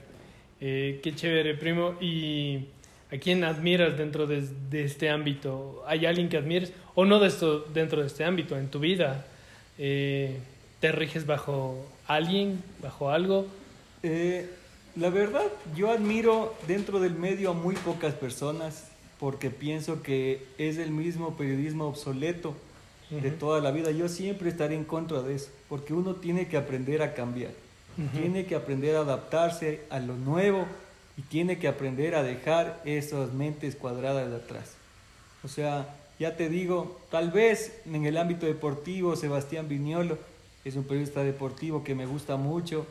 Eh, 0.61 1.01
qué 1.03 1.13
chévere, 1.17 1.55
primo. 1.55 1.97
¿Y 2.01 2.69
a 3.11 3.19
quién 3.19 3.43
admiras 3.43 3.99
dentro 3.99 4.29
de, 4.29 4.45
este 4.71 5.11
ámbito? 5.11 5.83
¿Hay 5.89 6.07
alguien 6.07 6.29
que 6.29 6.37
admires? 6.37 6.73
¿O 6.95 7.05
no 7.05 7.19
de 7.19 7.27
esto, 7.27 7.63
dentro 7.75 8.01
de 8.01 8.07
este 8.07 8.25
ámbito, 8.25 8.57
en 8.57 8.69
tu 8.69 8.79
vida? 8.79 9.27
Eh, 9.77 10.39
¿Te 10.85 10.93
riges 10.93 11.25
bajo 11.25 11.83
alguien, 12.07 12.63
bajo 12.83 13.09
algo? 13.09 13.47
Eh, 14.03 14.51
la 14.97 15.09
verdad, 15.09 15.47
yo 15.75 15.91
admiro 15.91 16.55
dentro 16.69 17.01
del 17.01 17.15
medio 17.15 17.53
a 17.53 17.55
muy 17.55 17.75
pocas 17.75 18.13
personas 18.13 18.89
porque 19.19 19.49
pienso 19.49 20.03
que 20.03 20.47
es 20.59 20.77
el 20.77 20.91
mismo 20.91 21.39
periodismo 21.39 21.87
obsoleto 21.87 22.55
de 23.09 23.31
toda 23.31 23.63
la 23.63 23.71
vida. 23.71 23.93
Yo 23.93 24.11
siempre 24.11 24.51
estaré 24.51 24.75
en 24.75 24.85
contra 24.85 25.23
de 25.23 25.37
eso, 25.37 25.49
porque 25.71 25.95
uno 25.95 26.17
tiene 26.17 26.49
que 26.49 26.59
aprender 26.59 27.01
a 27.01 27.15
cambiar, 27.15 27.53
tiene 28.13 28.45
que 28.45 28.55
aprender 28.55 28.97
a 28.97 29.01
adaptarse 29.01 29.81
a 29.89 30.01
lo 30.01 30.17
nuevo 30.17 30.67
y 31.17 31.23
tiene 31.23 31.59
que 31.59 31.67
aprender 31.67 32.15
a 32.15 32.23
dejar 32.23 32.83
esas 32.85 33.33
mentes 33.33 33.75
cuadradas 33.75 34.29
de 34.29 34.37
atrás. 34.37 34.75
O 35.45 35.49
sea, 35.49 35.97
ya 36.19 36.37
te 36.37 36.51
digo, 36.51 37.01
tal 37.11 37.31
vez 37.31 37.81
en 37.87 38.05
el 38.05 38.19
ámbito 38.19 38.45
deportivo, 38.45 39.17
Sebastián 39.17 39.67
Viñolo 39.67 40.19
es 40.65 40.77
un 40.77 40.85
periodista 40.85 41.23
deportivo 41.23 41.85
que 41.85 41.95
me 41.95 42.07
gusta 42.07 42.37
mucho, 42.37 42.87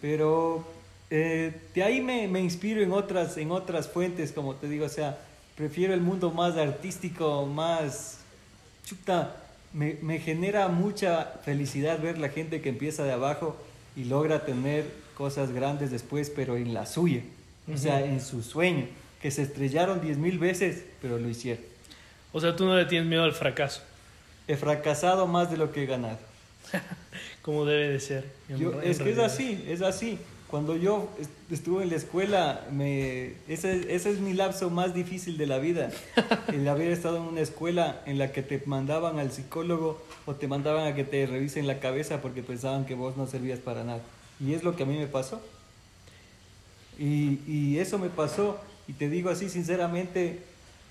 pero 0.00 0.64
eh, 1.10 1.52
de 1.74 1.82
ahí 1.82 2.00
me, 2.00 2.26
me, 2.28 2.40
inspiro 2.40 2.82
en 2.82 2.92
otras, 2.92 3.36
en 3.36 3.52
otras 3.52 3.88
fuentes, 3.88 4.32
como 4.32 4.54
te 4.54 4.68
digo, 4.68 4.86
o 4.86 4.88
sea, 4.88 5.18
prefiero 5.56 5.94
el 5.94 6.00
mundo 6.00 6.30
más 6.30 6.56
artístico, 6.56 7.46
más... 7.46 8.18
Chuta, 8.84 9.36
me, 9.72 9.96
me 10.02 10.18
genera 10.18 10.68
mucha 10.68 11.24
felicidad 11.44 12.00
ver 12.00 12.18
la 12.18 12.28
gente 12.28 12.60
que 12.60 12.68
empieza 12.68 13.04
de 13.04 13.12
abajo 13.12 13.56
y 13.94 14.04
logra 14.04 14.44
tener 14.44 14.84
cosas 15.16 15.52
grandes 15.52 15.90
después, 15.90 16.30
pero 16.30 16.56
en 16.56 16.74
la 16.74 16.86
suya, 16.86 17.22
o 17.72 17.76
sea, 17.76 18.04
en 18.04 18.20
su 18.20 18.42
sueño, 18.42 18.86
que 19.20 19.30
se 19.30 19.42
estrellaron 19.42 20.00
diez 20.00 20.18
mil 20.18 20.38
veces, 20.38 20.84
pero 21.00 21.18
lo 21.18 21.28
hicieron. 21.28 21.64
O 22.32 22.40
sea, 22.40 22.56
tú 22.56 22.64
no 22.64 22.76
le 22.76 22.86
tienes 22.86 23.06
miedo 23.06 23.22
al 23.22 23.32
fracaso. 23.32 23.82
He 24.48 24.56
fracasado 24.56 25.26
más 25.26 25.50
de 25.50 25.58
lo 25.58 25.70
que 25.70 25.84
he 25.84 25.86
ganado. 25.86 26.18
Como 27.42 27.64
debe 27.64 27.88
de 27.88 28.00
ser. 28.00 28.24
es 28.84 28.98
que 28.98 29.10
es 29.10 29.18
así, 29.18 29.64
es 29.68 29.82
así. 29.82 30.18
Cuando 30.48 30.76
yo 30.76 31.08
estuve 31.50 31.82
en 31.82 31.88
la 31.88 31.96
escuela, 31.96 32.66
me, 32.70 33.32
ese, 33.48 33.94
ese 33.94 34.10
es 34.10 34.20
mi 34.20 34.34
lapso 34.34 34.68
más 34.68 34.92
difícil 34.92 35.38
de 35.38 35.46
la 35.46 35.58
vida. 35.58 35.90
El 36.52 36.68
haber 36.68 36.92
estado 36.92 37.16
en 37.16 37.22
una 37.22 37.40
escuela 37.40 38.02
en 38.04 38.18
la 38.18 38.32
que 38.32 38.42
te 38.42 38.62
mandaban 38.66 39.18
al 39.18 39.32
psicólogo 39.32 40.02
o 40.26 40.34
te 40.34 40.48
mandaban 40.48 40.86
a 40.86 40.94
que 40.94 41.04
te 41.04 41.24
revisen 41.24 41.66
la 41.66 41.80
cabeza 41.80 42.20
porque 42.20 42.42
pensaban 42.42 42.84
que 42.84 42.94
vos 42.94 43.16
no 43.16 43.26
servías 43.26 43.60
para 43.60 43.82
nada. 43.82 44.02
Y 44.40 44.52
es 44.52 44.62
lo 44.62 44.76
que 44.76 44.82
a 44.82 44.86
mí 44.86 44.98
me 44.98 45.06
pasó. 45.06 45.40
Y, 46.98 47.38
y 47.46 47.78
eso 47.78 47.98
me 47.98 48.10
pasó. 48.10 48.60
Y 48.86 48.92
te 48.92 49.08
digo 49.08 49.30
así 49.30 49.48
sinceramente, 49.48 50.40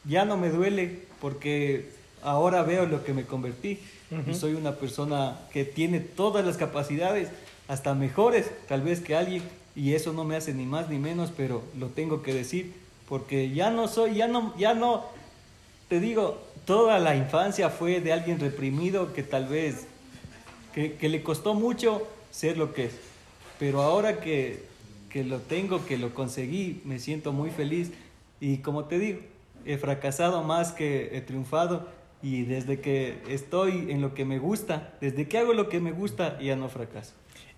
ya 0.05 0.25
no 0.25 0.37
me 0.37 0.49
duele 0.49 1.03
porque 1.19 1.87
ahora 2.23 2.63
veo 2.63 2.85
lo 2.85 3.03
que 3.03 3.13
me 3.13 3.25
convertí. 3.25 3.79
Y 4.27 4.33
soy 4.33 4.55
una 4.55 4.73
persona 4.75 5.39
que 5.53 5.63
tiene 5.63 6.01
todas 6.01 6.45
las 6.45 6.57
capacidades 6.57 7.29
hasta 7.69 7.93
mejores 7.93 8.51
tal 8.67 8.81
vez 8.81 8.99
que 8.99 9.15
alguien 9.15 9.41
y 9.75 9.93
eso 9.93 10.11
no 10.11 10.25
me 10.25 10.35
hace 10.35 10.53
ni 10.53 10.65
más 10.65 10.89
ni 10.89 10.99
menos, 10.99 11.31
pero 11.35 11.63
lo 11.79 11.87
tengo 11.87 12.21
que 12.21 12.33
decir 12.33 12.73
porque 13.07 13.51
ya 13.51 13.71
no 13.71 13.87
soy, 13.87 14.15
ya 14.15 14.27
no, 14.27 14.53
ya 14.57 14.73
no, 14.73 15.05
te 15.89 15.99
digo, 15.99 16.41
toda 16.65 16.99
la 16.99 17.15
infancia 17.15 17.69
fue 17.69 17.99
de 17.99 18.13
alguien 18.13 18.39
reprimido 18.39 19.13
que 19.13 19.23
tal 19.23 19.47
vez, 19.47 19.85
que, 20.73 20.93
que 20.93 21.09
le 21.09 21.21
costó 21.21 21.53
mucho 21.53 22.07
ser 22.31 22.57
lo 22.57 22.73
que 22.73 22.85
es, 22.85 22.93
pero 23.59 23.81
ahora 23.81 24.21
que, 24.21 24.63
que 25.09 25.23
lo 25.23 25.39
tengo, 25.39 25.85
que 25.85 25.97
lo 25.97 26.13
conseguí, 26.13 26.81
me 26.85 26.99
siento 26.99 27.33
muy 27.33 27.49
feliz 27.49 27.91
y 28.39 28.59
como 28.59 28.85
te 28.85 28.97
digo, 28.97 29.19
he 29.65 29.77
fracasado 29.77 30.43
más 30.43 30.71
que 30.71 31.15
he 31.15 31.21
triunfado 31.21 31.87
y 32.21 32.43
desde 32.43 32.79
que 32.79 33.17
estoy 33.27 33.91
en 33.91 34.01
lo 34.01 34.13
que 34.13 34.25
me 34.25 34.39
gusta, 34.39 34.93
desde 35.01 35.27
que 35.27 35.37
hago 35.37 35.53
lo 35.53 35.69
que 35.69 35.79
me 35.79 35.91
gusta, 35.91 36.39
ya 36.39 36.55
no 36.55 36.69
fracaso. 36.69 37.13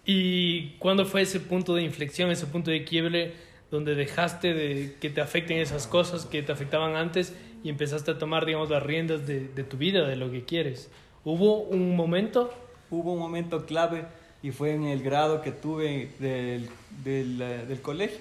¿Y 0.05 0.71
cuándo 0.79 1.05
fue 1.05 1.21
ese 1.21 1.39
punto 1.39 1.75
de 1.75 1.83
inflexión, 1.83 2.29
ese 2.29 2.45
punto 2.45 2.71
de 2.71 2.83
quiebre 2.83 3.33
donde 3.71 3.95
dejaste 3.95 4.53
de 4.53 4.95
que 4.99 5.09
te 5.09 5.21
afecten 5.21 5.57
esas 5.57 5.87
cosas 5.87 6.25
que 6.25 6.43
te 6.43 6.51
afectaban 6.51 6.95
antes 6.95 7.33
y 7.63 7.69
empezaste 7.69 8.11
a 8.11 8.17
tomar, 8.17 8.45
digamos, 8.45 8.69
las 8.69 8.83
riendas 8.83 9.25
de, 9.25 9.47
de 9.47 9.63
tu 9.63 9.77
vida, 9.77 10.07
de 10.07 10.15
lo 10.15 10.29
que 10.31 10.43
quieres? 10.43 10.89
¿Hubo 11.23 11.59
un 11.59 11.95
momento? 11.95 12.53
Hubo 12.89 13.13
un 13.13 13.19
momento 13.19 13.65
clave 13.65 14.05
y 14.43 14.51
fue 14.51 14.73
en 14.73 14.83
el 14.83 15.01
grado 15.01 15.41
que 15.41 15.51
tuve 15.51 16.09
del, 16.19 16.67
del, 17.03 17.41
eh, 17.41 17.65
del 17.65 17.81
colegio. 17.81 18.19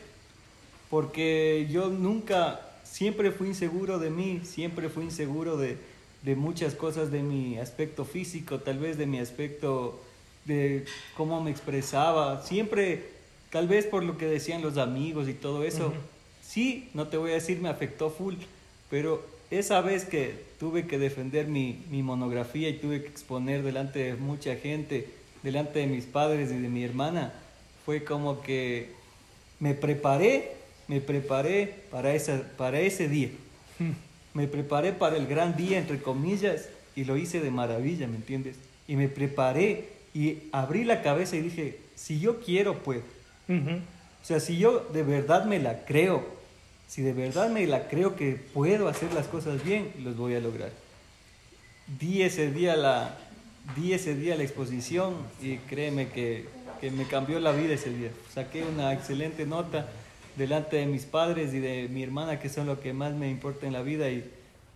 Porque 0.88 1.66
yo 1.70 1.88
nunca, 1.88 2.60
siempre 2.84 3.32
fui 3.32 3.48
inseguro 3.48 3.98
de 3.98 4.10
mí, 4.10 4.40
siempre 4.44 4.88
fui 4.88 5.04
inseguro 5.04 5.56
de, 5.56 5.76
de 6.22 6.36
muchas 6.36 6.74
cosas 6.74 7.10
de 7.10 7.22
mi 7.22 7.58
aspecto 7.58 8.04
físico, 8.04 8.58
tal 8.60 8.78
vez 8.78 8.96
de 8.96 9.06
mi 9.06 9.18
aspecto 9.18 10.00
de 10.44 10.84
cómo 11.16 11.40
me 11.40 11.50
expresaba, 11.50 12.42
siempre, 12.42 13.04
tal 13.50 13.68
vez 13.68 13.86
por 13.86 14.04
lo 14.04 14.16
que 14.16 14.26
decían 14.26 14.62
los 14.62 14.78
amigos 14.78 15.28
y 15.28 15.34
todo 15.34 15.64
eso, 15.64 15.92
sí, 16.46 16.88
no 16.94 17.08
te 17.08 17.16
voy 17.16 17.32
a 17.32 17.34
decir 17.34 17.60
me 17.60 17.68
afectó 17.68 18.10
full, 18.10 18.34
pero 18.88 19.24
esa 19.50 19.80
vez 19.80 20.04
que 20.04 20.34
tuve 20.58 20.86
que 20.86 20.98
defender 20.98 21.46
mi, 21.46 21.84
mi 21.90 22.02
monografía 22.02 22.68
y 22.68 22.78
tuve 22.78 23.02
que 23.02 23.08
exponer 23.08 23.62
delante 23.62 23.98
de 23.98 24.14
mucha 24.14 24.56
gente, 24.56 25.08
delante 25.42 25.80
de 25.80 25.86
mis 25.86 26.04
padres 26.04 26.50
y 26.50 26.58
de 26.58 26.68
mi 26.68 26.84
hermana, 26.84 27.32
fue 27.84 28.04
como 28.04 28.42
que 28.42 28.90
me 29.58 29.74
preparé, 29.74 30.52
me 30.88 31.00
preparé 31.00 31.74
para, 31.90 32.14
esa, 32.14 32.42
para 32.56 32.80
ese 32.80 33.08
día. 33.08 33.30
Me 34.34 34.46
preparé 34.46 34.92
para 34.92 35.16
el 35.16 35.26
gran 35.26 35.56
día, 35.56 35.78
entre 35.78 36.00
comillas, 36.00 36.68
y 36.96 37.04
lo 37.04 37.16
hice 37.16 37.40
de 37.40 37.50
maravilla, 37.50 38.06
¿me 38.06 38.16
entiendes? 38.16 38.56
Y 38.88 38.96
me 38.96 39.08
preparé 39.08 39.88
y 40.14 40.38
abrí 40.52 40.84
la 40.84 41.02
cabeza 41.02 41.36
y 41.36 41.40
dije, 41.40 41.78
si 41.94 42.20
yo 42.20 42.40
quiero, 42.40 42.82
puedo. 42.82 43.02
O 43.48 44.24
sea, 44.24 44.40
si 44.40 44.58
yo 44.58 44.80
de 44.92 45.02
verdad 45.02 45.44
me 45.44 45.58
la 45.58 45.84
creo, 45.84 46.24
si 46.88 47.02
de 47.02 47.12
verdad 47.12 47.50
me 47.50 47.66
la 47.66 47.88
creo 47.88 48.16
que 48.16 48.32
puedo 48.34 48.88
hacer 48.88 49.12
las 49.12 49.26
cosas 49.26 49.64
bien, 49.64 49.92
los 50.02 50.16
voy 50.16 50.34
a 50.34 50.40
lograr. 50.40 50.70
Di 51.98 52.22
ese 52.22 52.50
día 52.50 52.76
la, 52.76 53.16
di 53.76 53.92
ese 53.92 54.14
día 54.14 54.36
la 54.36 54.44
exposición 54.44 55.14
y 55.42 55.56
créeme 55.56 56.08
que, 56.08 56.46
que 56.80 56.90
me 56.90 57.06
cambió 57.06 57.40
la 57.40 57.52
vida 57.52 57.74
ese 57.74 57.90
día. 57.90 58.10
Saqué 58.32 58.62
una 58.62 58.92
excelente 58.92 59.46
nota 59.46 59.88
delante 60.36 60.76
de 60.76 60.86
mis 60.86 61.04
padres 61.04 61.54
y 61.54 61.60
de 61.60 61.88
mi 61.88 62.02
hermana, 62.02 62.38
que 62.38 62.48
son 62.48 62.66
lo 62.66 62.80
que 62.80 62.92
más 62.92 63.12
me 63.14 63.30
importa 63.30 63.66
en 63.66 63.72
la 63.72 63.82
vida. 63.82 64.10
Y, 64.10 64.24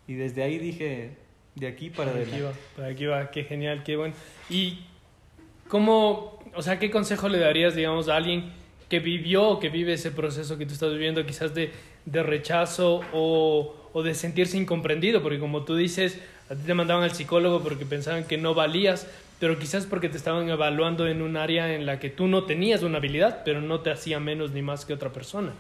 y 0.06 0.14
desde 0.14 0.42
ahí 0.42 0.58
dije, 0.58 1.10
de 1.54 1.66
aquí 1.66 1.90
para 1.90 2.10
adelante. 2.10 2.36
Aquí 2.36 2.44
va, 2.44 2.52
para 2.76 2.88
aquí 2.88 3.06
va, 3.06 3.30
qué 3.30 3.44
genial, 3.44 3.82
qué 3.82 3.96
bueno. 3.96 4.14
Y 4.50 4.80
¿Cómo, 5.68 6.38
o 6.54 6.62
sea, 6.62 6.78
qué 6.78 6.90
consejo 6.90 7.28
le 7.28 7.38
darías, 7.38 7.74
digamos, 7.74 8.08
a 8.08 8.16
alguien 8.16 8.52
que 8.88 9.00
vivió 9.00 9.48
o 9.48 9.58
que 9.58 9.68
vive 9.68 9.94
ese 9.94 10.12
proceso 10.12 10.56
que 10.58 10.66
tú 10.66 10.74
estás 10.74 10.92
viviendo, 10.92 11.24
quizás 11.26 11.54
de, 11.54 11.72
de 12.04 12.22
rechazo 12.22 13.00
o, 13.12 13.74
o, 13.92 14.02
de 14.02 14.14
sentirse 14.14 14.56
incomprendido? 14.56 15.22
Porque 15.22 15.40
como 15.40 15.64
tú 15.64 15.74
dices, 15.74 16.20
a 16.48 16.54
ti 16.54 16.62
te 16.64 16.74
mandaban 16.74 17.02
al 17.02 17.12
psicólogo 17.12 17.62
porque 17.62 17.84
pensaban 17.84 18.24
que 18.24 18.36
no 18.36 18.54
valías, 18.54 19.08
pero 19.38 19.58
quizás 19.58 19.86
porque 19.86 20.08
te 20.08 20.16
estaban 20.16 20.48
evaluando 20.48 21.06
en 21.06 21.22
un 21.22 21.36
área 21.36 21.74
en 21.74 21.86
la 21.86 21.98
que 21.98 22.10
tú 22.10 22.26
no 22.26 22.44
tenías 22.44 22.82
una 22.82 22.98
habilidad, 22.98 23.42
pero 23.44 23.60
no 23.60 23.80
te 23.80 23.90
hacía 23.90 24.20
menos 24.20 24.52
ni 24.52 24.62
más 24.62 24.84
que 24.84 24.94
otra 24.94 25.10
persona. 25.10 25.52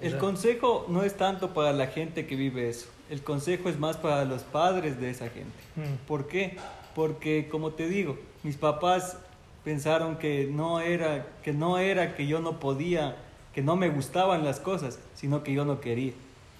El 0.00 0.18
consejo 0.18 0.86
no 0.88 1.02
es 1.02 1.16
tanto 1.16 1.54
para 1.54 1.72
la 1.72 1.86
gente 1.86 2.26
que 2.26 2.36
vive 2.36 2.68
eso, 2.68 2.88
el 3.10 3.22
consejo 3.22 3.68
es 3.68 3.78
más 3.78 3.96
para 3.96 4.24
los 4.24 4.42
padres 4.42 5.00
de 5.00 5.10
esa 5.10 5.28
gente. 5.30 5.56
Mm. 5.76 6.06
¿Por 6.06 6.26
qué? 6.26 6.56
Porque, 6.94 7.48
como 7.50 7.70
te 7.70 7.88
digo, 7.88 8.18
mis 8.42 8.56
papás 8.56 9.18
pensaron 9.64 10.16
que 10.16 10.48
no 10.50 10.80
era 10.80 11.26
que 11.42 11.52
no 11.52 11.78
era 11.78 12.14
que 12.14 12.26
yo 12.26 12.40
no 12.40 12.60
podía, 12.60 13.16
que 13.54 13.62
no 13.62 13.76
me 13.76 13.88
gustaban 13.88 14.44
las 14.44 14.60
cosas, 14.60 14.98
sino 15.14 15.42
que 15.42 15.52
yo 15.52 15.64
no 15.64 15.80
quería. 15.80 16.12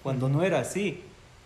Cuando 0.03 0.29
no 0.29 0.43
era 0.43 0.59
así. 0.59 1.01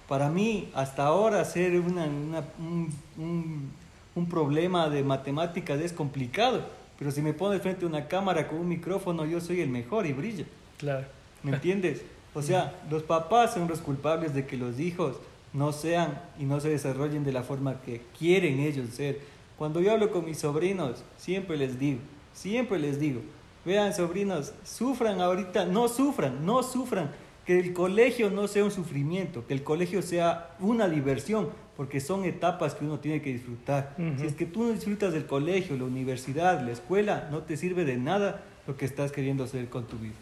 Para 0.07 0.29
mí, 0.29 0.69
hasta 0.73 1.05
ahora, 1.05 1.45
ser 1.45 1.79
una, 1.79 2.05
un, 2.05 2.93
un, 3.17 3.71
un, 4.15 4.27
problema 4.27 4.89
de 4.89 5.03
matemáticas 5.03 5.79
es 5.79 5.93
complicado. 5.93 6.61
Pero 6.97 7.11
si 7.11 7.21
me 7.21 7.33
pones 7.33 7.61
frente 7.61 7.85
a 7.85 7.87
una 7.87 8.07
cámara 8.07 8.47
con 8.47 8.59
un 8.59 8.67
micrófono, 8.67 9.25
yo 9.25 9.41
soy 9.41 9.61
el 9.61 9.69
mejor 9.69 10.05
y 10.05 10.13
brilla. 10.13 10.45
Claro. 10.77 11.05
¿Me 11.43 11.53
entiendes? 11.53 12.03
O 12.33 12.41
sea, 12.41 12.75
los 12.89 13.03
papás 13.03 13.53
son 13.53 13.67
los 13.67 13.81
culpables 13.81 14.33
de 14.33 14.45
que 14.45 14.57
los 14.57 14.79
hijos 14.79 15.17
no 15.53 15.71
sean 15.73 16.21
y 16.39 16.43
no 16.43 16.59
se 16.59 16.69
desarrollen 16.69 17.23
de 17.23 17.33
la 17.33 17.43
forma 17.43 17.81
que 17.81 18.01
quieren 18.17 18.59
ellos 18.59 18.89
ser. 18.91 19.19
Cuando 19.57 19.81
yo 19.81 19.91
hablo 19.91 20.11
con 20.11 20.25
mis 20.25 20.39
sobrinos, 20.39 21.03
siempre 21.17 21.57
les 21.57 21.77
digo, 21.77 21.99
siempre 22.33 22.79
les 22.79 22.99
digo, 22.99 23.21
vean 23.65 23.93
sobrinos, 23.93 24.53
sufran 24.63 25.21
ahorita, 25.21 25.65
no 25.65 25.87
sufran, 25.87 26.45
no 26.45 26.63
sufran, 26.63 27.11
que 27.45 27.59
el 27.59 27.73
colegio 27.73 28.29
no 28.29 28.47
sea 28.47 28.63
un 28.63 28.71
sufrimiento, 28.71 29.45
que 29.47 29.53
el 29.53 29.63
colegio 29.63 30.01
sea 30.01 30.55
una 30.59 30.87
diversión, 30.87 31.49
porque 31.75 31.99
son 31.99 32.25
etapas 32.25 32.75
que 32.75 32.85
uno 32.85 32.99
tiene 32.99 33.21
que 33.21 33.33
disfrutar. 33.33 33.95
Si 34.19 34.25
es 34.25 34.33
que 34.33 34.45
tú 34.45 34.63
no 34.63 34.71
disfrutas 34.71 35.13
del 35.13 35.25
colegio, 35.25 35.77
la 35.77 35.85
universidad, 35.85 36.61
la 36.61 36.71
escuela, 36.71 37.27
no 37.31 37.39
te 37.39 37.57
sirve 37.57 37.85
de 37.85 37.97
nada 37.97 38.43
lo 38.67 38.77
que 38.77 38.85
estás 38.85 39.11
queriendo 39.11 39.43
hacer 39.43 39.69
con 39.69 39.87
tu 39.87 39.97
vida. 39.97 40.13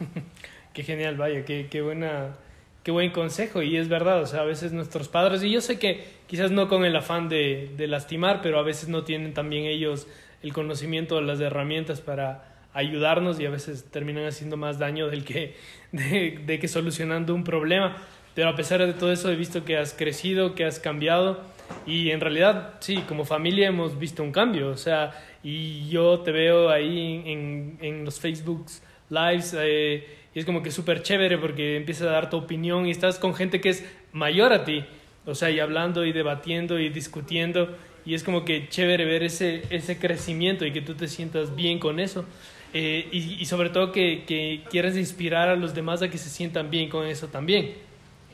qué 0.72 0.82
genial, 0.82 1.16
vaya, 1.16 1.44
qué, 1.44 1.68
qué 1.70 1.82
buena 1.82 2.36
qué 2.82 2.90
buen 2.90 3.10
consejo 3.10 3.62
y 3.62 3.76
es 3.76 3.88
verdad, 3.88 4.22
o 4.22 4.26
sea, 4.26 4.40
a 4.40 4.44
veces 4.44 4.72
nuestros 4.72 5.08
padres, 5.08 5.42
y 5.42 5.50
yo 5.50 5.60
sé 5.60 5.78
que 5.78 6.04
quizás 6.26 6.50
no 6.50 6.68
con 6.68 6.84
el 6.84 6.96
afán 6.96 7.28
de, 7.28 7.70
de 7.76 7.86
lastimar, 7.86 8.40
pero 8.42 8.58
a 8.58 8.62
veces 8.62 8.88
no 8.88 9.04
tienen 9.04 9.34
también 9.34 9.66
ellos 9.66 10.06
el 10.42 10.52
conocimiento 10.52 11.16
o 11.16 11.20
las 11.20 11.40
herramientas 11.40 12.00
para 12.00 12.49
ayudarnos 12.72 13.40
y 13.40 13.46
a 13.46 13.50
veces 13.50 13.84
terminan 13.90 14.26
haciendo 14.26 14.56
más 14.56 14.78
daño 14.78 15.08
del 15.08 15.24
que, 15.24 15.56
de, 15.92 16.40
de, 16.44 16.58
que 16.58 16.68
solucionando 16.68 17.34
un 17.34 17.44
problema. 17.44 17.96
Pero 18.34 18.48
a 18.48 18.54
pesar 18.54 18.84
de 18.84 18.92
todo 18.92 19.12
eso 19.12 19.30
he 19.30 19.36
visto 19.36 19.64
que 19.64 19.76
has 19.76 19.92
crecido, 19.92 20.54
que 20.54 20.64
has 20.64 20.78
cambiado 20.78 21.40
y 21.86 22.10
en 22.10 22.20
realidad 22.20 22.74
sí, 22.80 22.98
como 23.08 23.24
familia 23.24 23.68
hemos 23.68 23.98
visto 23.98 24.22
un 24.22 24.32
cambio, 24.32 24.68
o 24.68 24.76
sea, 24.76 25.12
y 25.42 25.88
yo 25.88 26.20
te 26.20 26.32
veo 26.32 26.70
ahí 26.70 27.22
en, 27.26 27.78
en 27.80 28.04
los 28.04 28.20
Facebooks 28.20 28.82
Lives. 29.08 29.54
Eh, 29.58 30.06
y 30.34 30.38
es 30.38 30.44
como 30.44 30.62
que 30.62 30.70
súper 30.70 31.02
chévere 31.02 31.38
porque 31.38 31.76
empiezas 31.76 32.06
a 32.06 32.12
dar 32.12 32.30
tu 32.30 32.36
opinión 32.36 32.86
y 32.86 32.90
estás 32.90 33.18
con 33.18 33.34
gente 33.34 33.60
que 33.60 33.70
es 33.70 33.84
mayor 34.12 34.52
a 34.52 34.64
ti, 34.64 34.84
o 35.26 35.34
sea, 35.34 35.50
y 35.50 35.58
hablando 35.58 36.04
y 36.04 36.12
debatiendo 36.12 36.78
y 36.78 36.88
discutiendo, 36.88 37.76
y 38.06 38.14
es 38.14 38.22
como 38.22 38.44
que 38.44 38.68
chévere 38.68 39.04
ver 39.04 39.22
ese, 39.22 39.62
ese 39.70 39.98
crecimiento 39.98 40.64
y 40.64 40.72
que 40.72 40.80
tú 40.82 40.94
te 40.94 41.08
sientas 41.08 41.54
bien 41.56 41.78
con 41.78 42.00
eso. 42.00 42.24
Eh, 42.72 43.08
y, 43.10 43.42
y, 43.42 43.44
sobre 43.46 43.70
todo 43.70 43.90
que, 43.90 44.24
que, 44.26 44.62
quieras 44.70 44.96
inspirar 44.96 45.48
a 45.48 45.56
los 45.56 45.74
demás 45.74 46.02
a 46.02 46.08
que 46.08 46.18
se 46.18 46.30
sientan 46.30 46.70
bien 46.70 46.88
con 46.88 47.06
eso 47.06 47.28
también. 47.28 47.74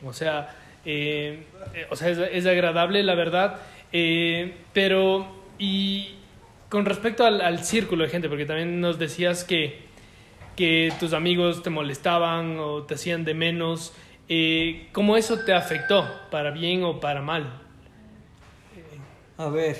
O 0.05 0.13
sea, 0.13 0.55
eh, 0.85 1.43
o 1.89 1.95
sea 1.95 2.09
es, 2.09 2.17
es, 2.17 2.45
agradable, 2.45 3.01
la 3.03 3.15
verdad. 3.15 3.59
Eh, 3.91 4.53
pero, 4.73 5.27
y 5.57 6.15
con 6.69 6.85
respecto 6.85 7.25
al, 7.25 7.41
al, 7.41 7.63
círculo 7.63 8.03
de 8.03 8.09
gente, 8.09 8.29
porque 8.29 8.45
también 8.45 8.79
nos 8.79 8.99
decías 8.99 9.43
que, 9.43 9.87
que 10.55 10.93
tus 10.99 11.13
amigos 11.13 11.63
te 11.63 11.69
molestaban 11.69 12.57
o 12.59 12.83
te 12.83 12.95
hacían 12.95 13.25
de 13.25 13.33
menos, 13.33 13.93
eh, 14.29 14.89
¿cómo 14.91 15.15
eso 15.15 15.39
te 15.39 15.53
afectó, 15.53 16.05
para 16.29 16.51
bien 16.51 16.83
o 16.83 16.99
para 16.99 17.21
mal? 17.21 17.61
A 19.37 19.49
ver. 19.49 19.77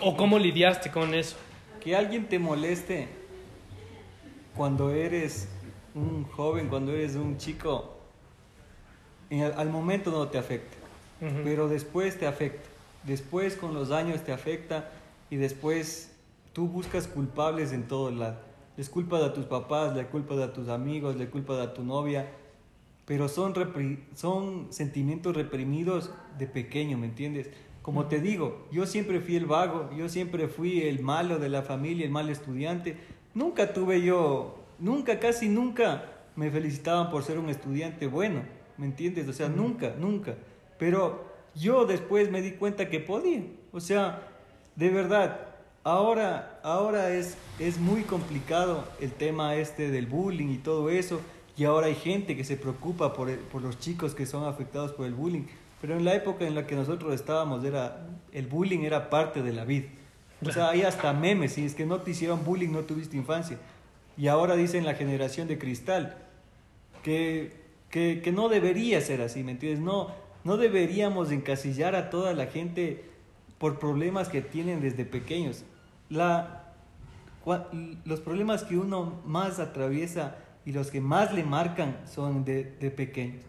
¿O 0.00 0.16
cómo 0.16 0.38
lidiaste 0.38 0.90
con 0.90 1.14
eso? 1.14 1.36
Que 1.82 1.96
alguien 1.96 2.28
te 2.28 2.38
moleste 2.38 3.08
cuando 4.56 4.90
eres 4.90 5.48
un 5.94 6.24
joven, 6.24 6.68
cuando 6.68 6.92
eres 6.92 7.14
un 7.16 7.36
chico, 7.38 7.96
el, 9.30 9.52
al 9.52 9.70
momento 9.70 10.10
no 10.10 10.28
te 10.28 10.38
afecta, 10.38 10.76
uh 11.20 11.24
-huh. 11.24 11.44
pero 11.44 11.68
después 11.68 12.18
te 12.18 12.26
afecta. 12.26 12.68
Después 13.04 13.56
con 13.56 13.74
los 13.74 13.90
años 13.90 14.22
te 14.22 14.32
afecta 14.32 14.90
y 15.28 15.36
después 15.36 16.12
tú 16.52 16.68
buscas 16.68 17.08
culpables 17.08 17.72
en 17.72 17.88
todo 17.88 18.10
lado 18.10 18.52
les 18.76 18.88
culpas 18.88 19.22
a 19.22 19.32
tus 19.32 19.44
papás, 19.44 19.94
le 19.94 20.06
culpas 20.06 20.38
a 20.38 20.52
tus 20.52 20.68
amigos, 20.68 21.16
le 21.16 21.28
culpas 21.28 21.60
a 21.60 21.74
tu 21.74 21.84
novia, 21.84 22.30
pero 23.04 23.28
son, 23.28 23.54
son 24.14 24.68
sentimientos 24.70 25.36
reprimidos 25.36 26.10
de 26.38 26.46
pequeño, 26.46 26.96
¿me 26.96 27.06
entiendes? 27.06 27.50
Como 27.82 28.06
te 28.06 28.20
digo, 28.20 28.66
yo 28.70 28.86
siempre 28.86 29.20
fui 29.20 29.36
el 29.36 29.46
vago, 29.46 29.90
yo 29.96 30.08
siempre 30.08 30.48
fui 30.48 30.82
el 30.82 31.00
malo 31.00 31.38
de 31.38 31.48
la 31.48 31.62
familia, 31.62 32.04
el 32.04 32.12
mal 32.12 32.30
estudiante. 32.30 32.96
Nunca 33.34 33.72
tuve 33.72 34.02
yo, 34.02 34.58
nunca, 34.78 35.18
casi 35.18 35.48
nunca 35.48 36.04
me 36.36 36.50
felicitaban 36.50 37.10
por 37.10 37.22
ser 37.22 37.38
un 37.38 37.48
estudiante 37.48 38.06
bueno, 38.06 38.42
¿me 38.76 38.86
entiendes? 38.86 39.28
O 39.28 39.32
sea, 39.32 39.48
mm. 39.48 39.56
nunca, 39.56 39.94
nunca. 39.98 40.34
Pero 40.78 41.24
yo 41.54 41.86
después 41.86 42.30
me 42.30 42.42
di 42.42 42.52
cuenta 42.52 42.88
que 42.88 43.00
podía. 43.00 43.42
O 43.72 43.80
sea, 43.80 44.28
de 44.76 44.90
verdad, 44.90 45.52
Ahora, 45.84 46.60
ahora 46.62 47.12
es, 47.12 47.36
es 47.58 47.80
muy 47.80 48.02
complicado 48.02 48.84
el 49.00 49.10
tema 49.10 49.56
este 49.56 49.90
del 49.90 50.06
bullying 50.06 50.46
y 50.50 50.58
todo 50.58 50.90
eso, 50.90 51.20
y 51.56 51.64
ahora 51.64 51.88
hay 51.88 51.96
gente 51.96 52.36
que 52.36 52.44
se 52.44 52.56
preocupa 52.56 53.12
por, 53.12 53.36
por 53.36 53.62
los 53.62 53.80
chicos 53.80 54.14
que 54.14 54.24
son 54.24 54.44
afectados 54.44 54.92
por 54.92 55.06
el 55.06 55.14
bullying, 55.14 55.42
pero 55.80 55.96
en 55.96 56.04
la 56.04 56.14
época 56.14 56.46
en 56.46 56.54
la 56.54 56.68
que 56.68 56.76
nosotros 56.76 57.12
estábamos, 57.12 57.64
era, 57.64 58.06
el 58.30 58.46
bullying 58.46 58.84
era 58.84 59.10
parte 59.10 59.42
de 59.42 59.52
la 59.52 59.64
vida. 59.64 59.88
O 60.46 60.50
sea, 60.52 60.70
hay 60.70 60.82
hasta 60.82 61.12
memes, 61.12 61.52
si 61.52 61.64
es 61.64 61.74
que 61.74 61.86
no 61.86 62.00
te 62.00 62.12
hicieron 62.12 62.44
bullying, 62.44 62.70
no 62.70 62.80
tuviste 62.80 63.16
infancia. 63.16 63.58
Y 64.16 64.28
ahora 64.28 64.56
dicen 64.56 64.84
la 64.84 64.94
generación 64.94 65.48
de 65.48 65.58
cristal, 65.58 66.16
que, 67.02 67.52
que, 67.90 68.20
que 68.22 68.32
no 68.32 68.48
debería 68.48 69.00
ser 69.00 69.22
así, 69.22 69.42
¿me 69.42 69.52
entiendes? 69.52 69.80
No, 69.80 70.08
no 70.44 70.56
deberíamos 70.56 71.30
encasillar 71.30 71.94
a 71.94 72.10
toda 72.10 72.34
la 72.34 72.46
gente 72.46 73.04
por 73.58 73.78
problemas 73.78 74.28
que 74.28 74.42
tienen 74.42 74.80
desde 74.80 75.04
pequeños 75.04 75.64
la, 76.12 76.74
los 78.04 78.20
problemas 78.20 78.64
que 78.64 78.76
uno 78.76 79.20
más 79.24 79.58
atraviesa 79.58 80.36
y 80.64 80.72
los 80.72 80.90
que 80.90 81.00
más 81.00 81.32
le 81.32 81.42
marcan 81.42 81.96
son 82.06 82.44
de, 82.44 82.64
de 82.64 82.90
pequeños. 82.90 83.44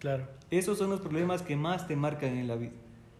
Claro. 0.00 0.26
Esos 0.50 0.78
son 0.78 0.90
los 0.90 1.00
problemas 1.00 1.42
que 1.42 1.56
más 1.56 1.86
te 1.86 1.96
marcan 1.96 2.36
en 2.36 2.48
la 2.48 2.56
vida. 2.56 2.72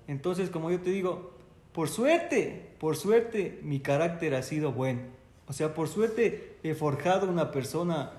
Entonces, 0.06 0.50
como 0.50 0.70
yo 0.70 0.80
te 0.80 0.90
digo, 0.90 1.37
por 1.78 1.88
suerte, 1.88 2.72
por 2.80 2.96
suerte, 2.96 3.60
mi 3.62 3.78
carácter 3.78 4.34
ha 4.34 4.42
sido 4.42 4.72
bueno. 4.72 5.02
O 5.46 5.52
sea, 5.52 5.74
por 5.74 5.86
suerte 5.86 6.56
he 6.64 6.74
forjado 6.74 7.30
una 7.30 7.52
persona, 7.52 8.14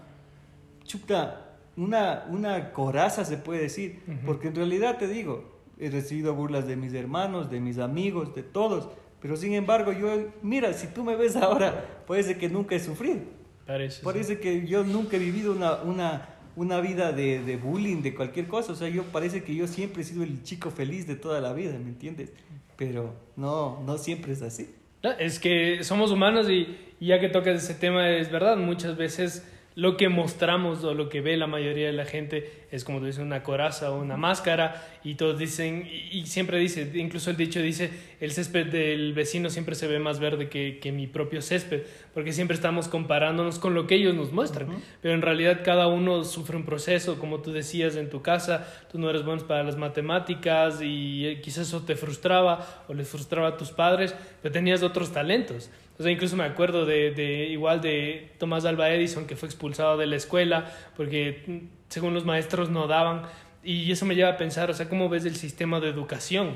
chuta, 0.85 1.57
una, 1.75 2.25
una 2.29 2.71
coraza 2.71 3.25
se 3.25 3.35
puede 3.35 3.63
decir. 3.63 3.99
Uh 4.07 4.11
-huh. 4.11 4.25
Porque 4.25 4.47
en 4.47 4.55
realidad 4.55 4.97
te 4.97 5.09
digo, 5.09 5.43
he 5.77 5.89
recibido 5.89 6.33
burlas 6.35 6.67
de 6.67 6.77
mis 6.77 6.93
hermanos, 6.93 7.51
de 7.51 7.59
mis 7.59 7.79
amigos, 7.79 8.33
de 8.33 8.43
todos. 8.43 8.87
Pero 9.21 9.35
sin 9.35 9.51
embargo, 9.51 9.91
yo, 9.91 10.07
mira, 10.41 10.71
si 10.71 10.87
tú 10.87 11.03
me 11.03 11.17
ves 11.17 11.35
ahora, 11.35 11.85
parece 12.07 12.37
que 12.37 12.47
nunca 12.47 12.75
he 12.75 12.79
sufrido. 12.79 13.19
Parece, 13.67 14.01
parece 14.01 14.35
sí. 14.35 14.39
que 14.39 14.65
yo 14.67 14.85
nunca 14.85 15.17
he 15.17 15.19
vivido 15.19 15.51
una, 15.51 15.81
una, 15.81 16.29
una 16.55 16.79
vida 16.79 17.11
de, 17.11 17.43
de, 17.43 17.57
bullying, 17.57 18.03
de 18.03 18.15
cualquier 18.15 18.47
cosa. 18.47 18.71
O 18.71 18.75
sea, 18.75 18.87
yo 18.87 19.03
parece 19.11 19.43
que 19.43 19.53
yo 19.53 19.67
siempre 19.67 20.03
he 20.03 20.05
sido 20.05 20.23
el 20.23 20.43
chico 20.43 20.71
feliz 20.71 21.07
de 21.07 21.17
toda 21.17 21.41
la 21.41 21.51
vida, 21.51 21.73
¿me 21.73 21.89
entiendes? 21.89 22.31
Pero 22.79 23.13
no, 23.35 23.81
no 23.85 23.97
siempre 23.97 24.31
es 24.31 24.41
así. 24.41 24.73
Es 25.19 25.37
que 25.37 25.83
somos 25.83 26.11
humanos 26.11 26.49
y, 26.49 26.77
ya 27.01 27.19
que 27.19 27.27
tocas 27.27 27.61
ese 27.61 27.73
tema, 27.73 28.09
es 28.09 28.31
verdad, 28.31 28.55
muchas 28.55 28.95
veces 28.95 29.45
lo 29.75 29.97
que 29.97 30.07
mostramos 30.07 30.83
o 30.85 30.93
lo 30.93 31.09
que 31.09 31.19
ve 31.19 31.35
la 31.35 31.45
mayoría 31.45 31.87
de 31.87 31.93
la 31.93 32.05
gente 32.05 32.67
es 32.71 32.85
como 32.85 32.99
tú 32.99 33.05
dices 33.05 33.21
una 33.21 33.43
coraza 33.43 33.91
o 33.91 33.99
una 33.99 34.15
máscara 34.15 34.81
y 35.03 35.15
todos 35.15 35.39
dicen 35.39 35.87
y, 36.11 36.25
siempre 36.25 36.59
dice 36.59 36.89
incluso 36.95 37.29
el 37.31 37.37
dicho 37.37 37.61
dice 37.61 37.89
el 38.19 38.31
césped 38.31 38.67
del 38.67 39.13
vecino 39.13 39.49
siempre 39.49 39.75
se 39.75 39.87
ve 39.87 39.99
más 39.99 40.19
verde 40.19 40.49
que, 40.49 40.79
que 40.79 40.91
mi 40.91 41.07
propio 41.07 41.41
césped 41.41 41.83
porque 42.13 42.33
siempre 42.33 42.55
estamos 42.55 42.87
comparándonos 42.87 43.59
con 43.59 43.73
lo 43.73 43.87
que 43.87 43.95
ellos 43.95 44.13
nos 44.15 44.31
muestran 44.31 44.69
uh 44.69 44.73
-huh. 44.73 44.81
pero 45.01 45.13
en 45.13 45.21
realidad 45.21 45.61
cada 45.63 45.87
uno 45.87 46.23
sufre 46.23 46.57
un 46.57 46.65
proceso 46.65 47.17
como 47.17 47.39
tú 47.39 47.51
decías 47.51 47.95
en 47.95 48.09
tu 48.09 48.21
casa 48.21 48.67
tú 48.91 48.99
no 48.99 49.09
eres 49.09 49.23
bueno 49.23 49.45
para 49.47 49.63
las 49.63 49.77
matemáticas 49.77 50.79
y 50.81 51.37
quizás 51.41 51.67
eso 51.67 51.83
te 51.83 51.95
frustraba 51.95 52.85
o 52.87 52.93
les 52.93 53.07
frustraba 53.07 53.49
a 53.49 53.57
tus 53.57 53.71
padres 53.71 54.13
pero 54.41 54.51
tenías 54.51 54.83
otros 54.83 55.11
talentos 55.13 55.69
o 55.97 56.03
sea, 56.03 56.13
incluso 56.13 56.37
me 56.37 56.45
acuerdo 56.45 56.85
de, 56.85 57.11
de, 57.11 57.47
igual 57.47 57.81
de 57.81 58.31
Tomás 58.37 58.63
Alba 58.63 58.89
Edison, 58.89 59.27
que 59.27 59.35
fue 59.35 59.49
expulsado 59.49 59.97
de 59.97 60.07
la 60.07 60.15
escuela 60.15 60.71
porque 60.95 61.43
según 61.89 62.13
los 62.13 62.23
maestros 62.23 62.69
no 62.69 62.87
daban. 62.87 63.23
Y 63.63 63.91
eso 63.91 64.05
me 64.05 64.15
lleva 64.15 64.29
a 64.29 64.37
pensar, 64.37 64.69
o 64.69 64.73
sea, 64.73 64.87
¿cómo 64.87 65.09
ves 65.09 65.25
el 65.25 65.35
sistema 65.35 65.79
de 65.79 65.89
educación 65.89 66.53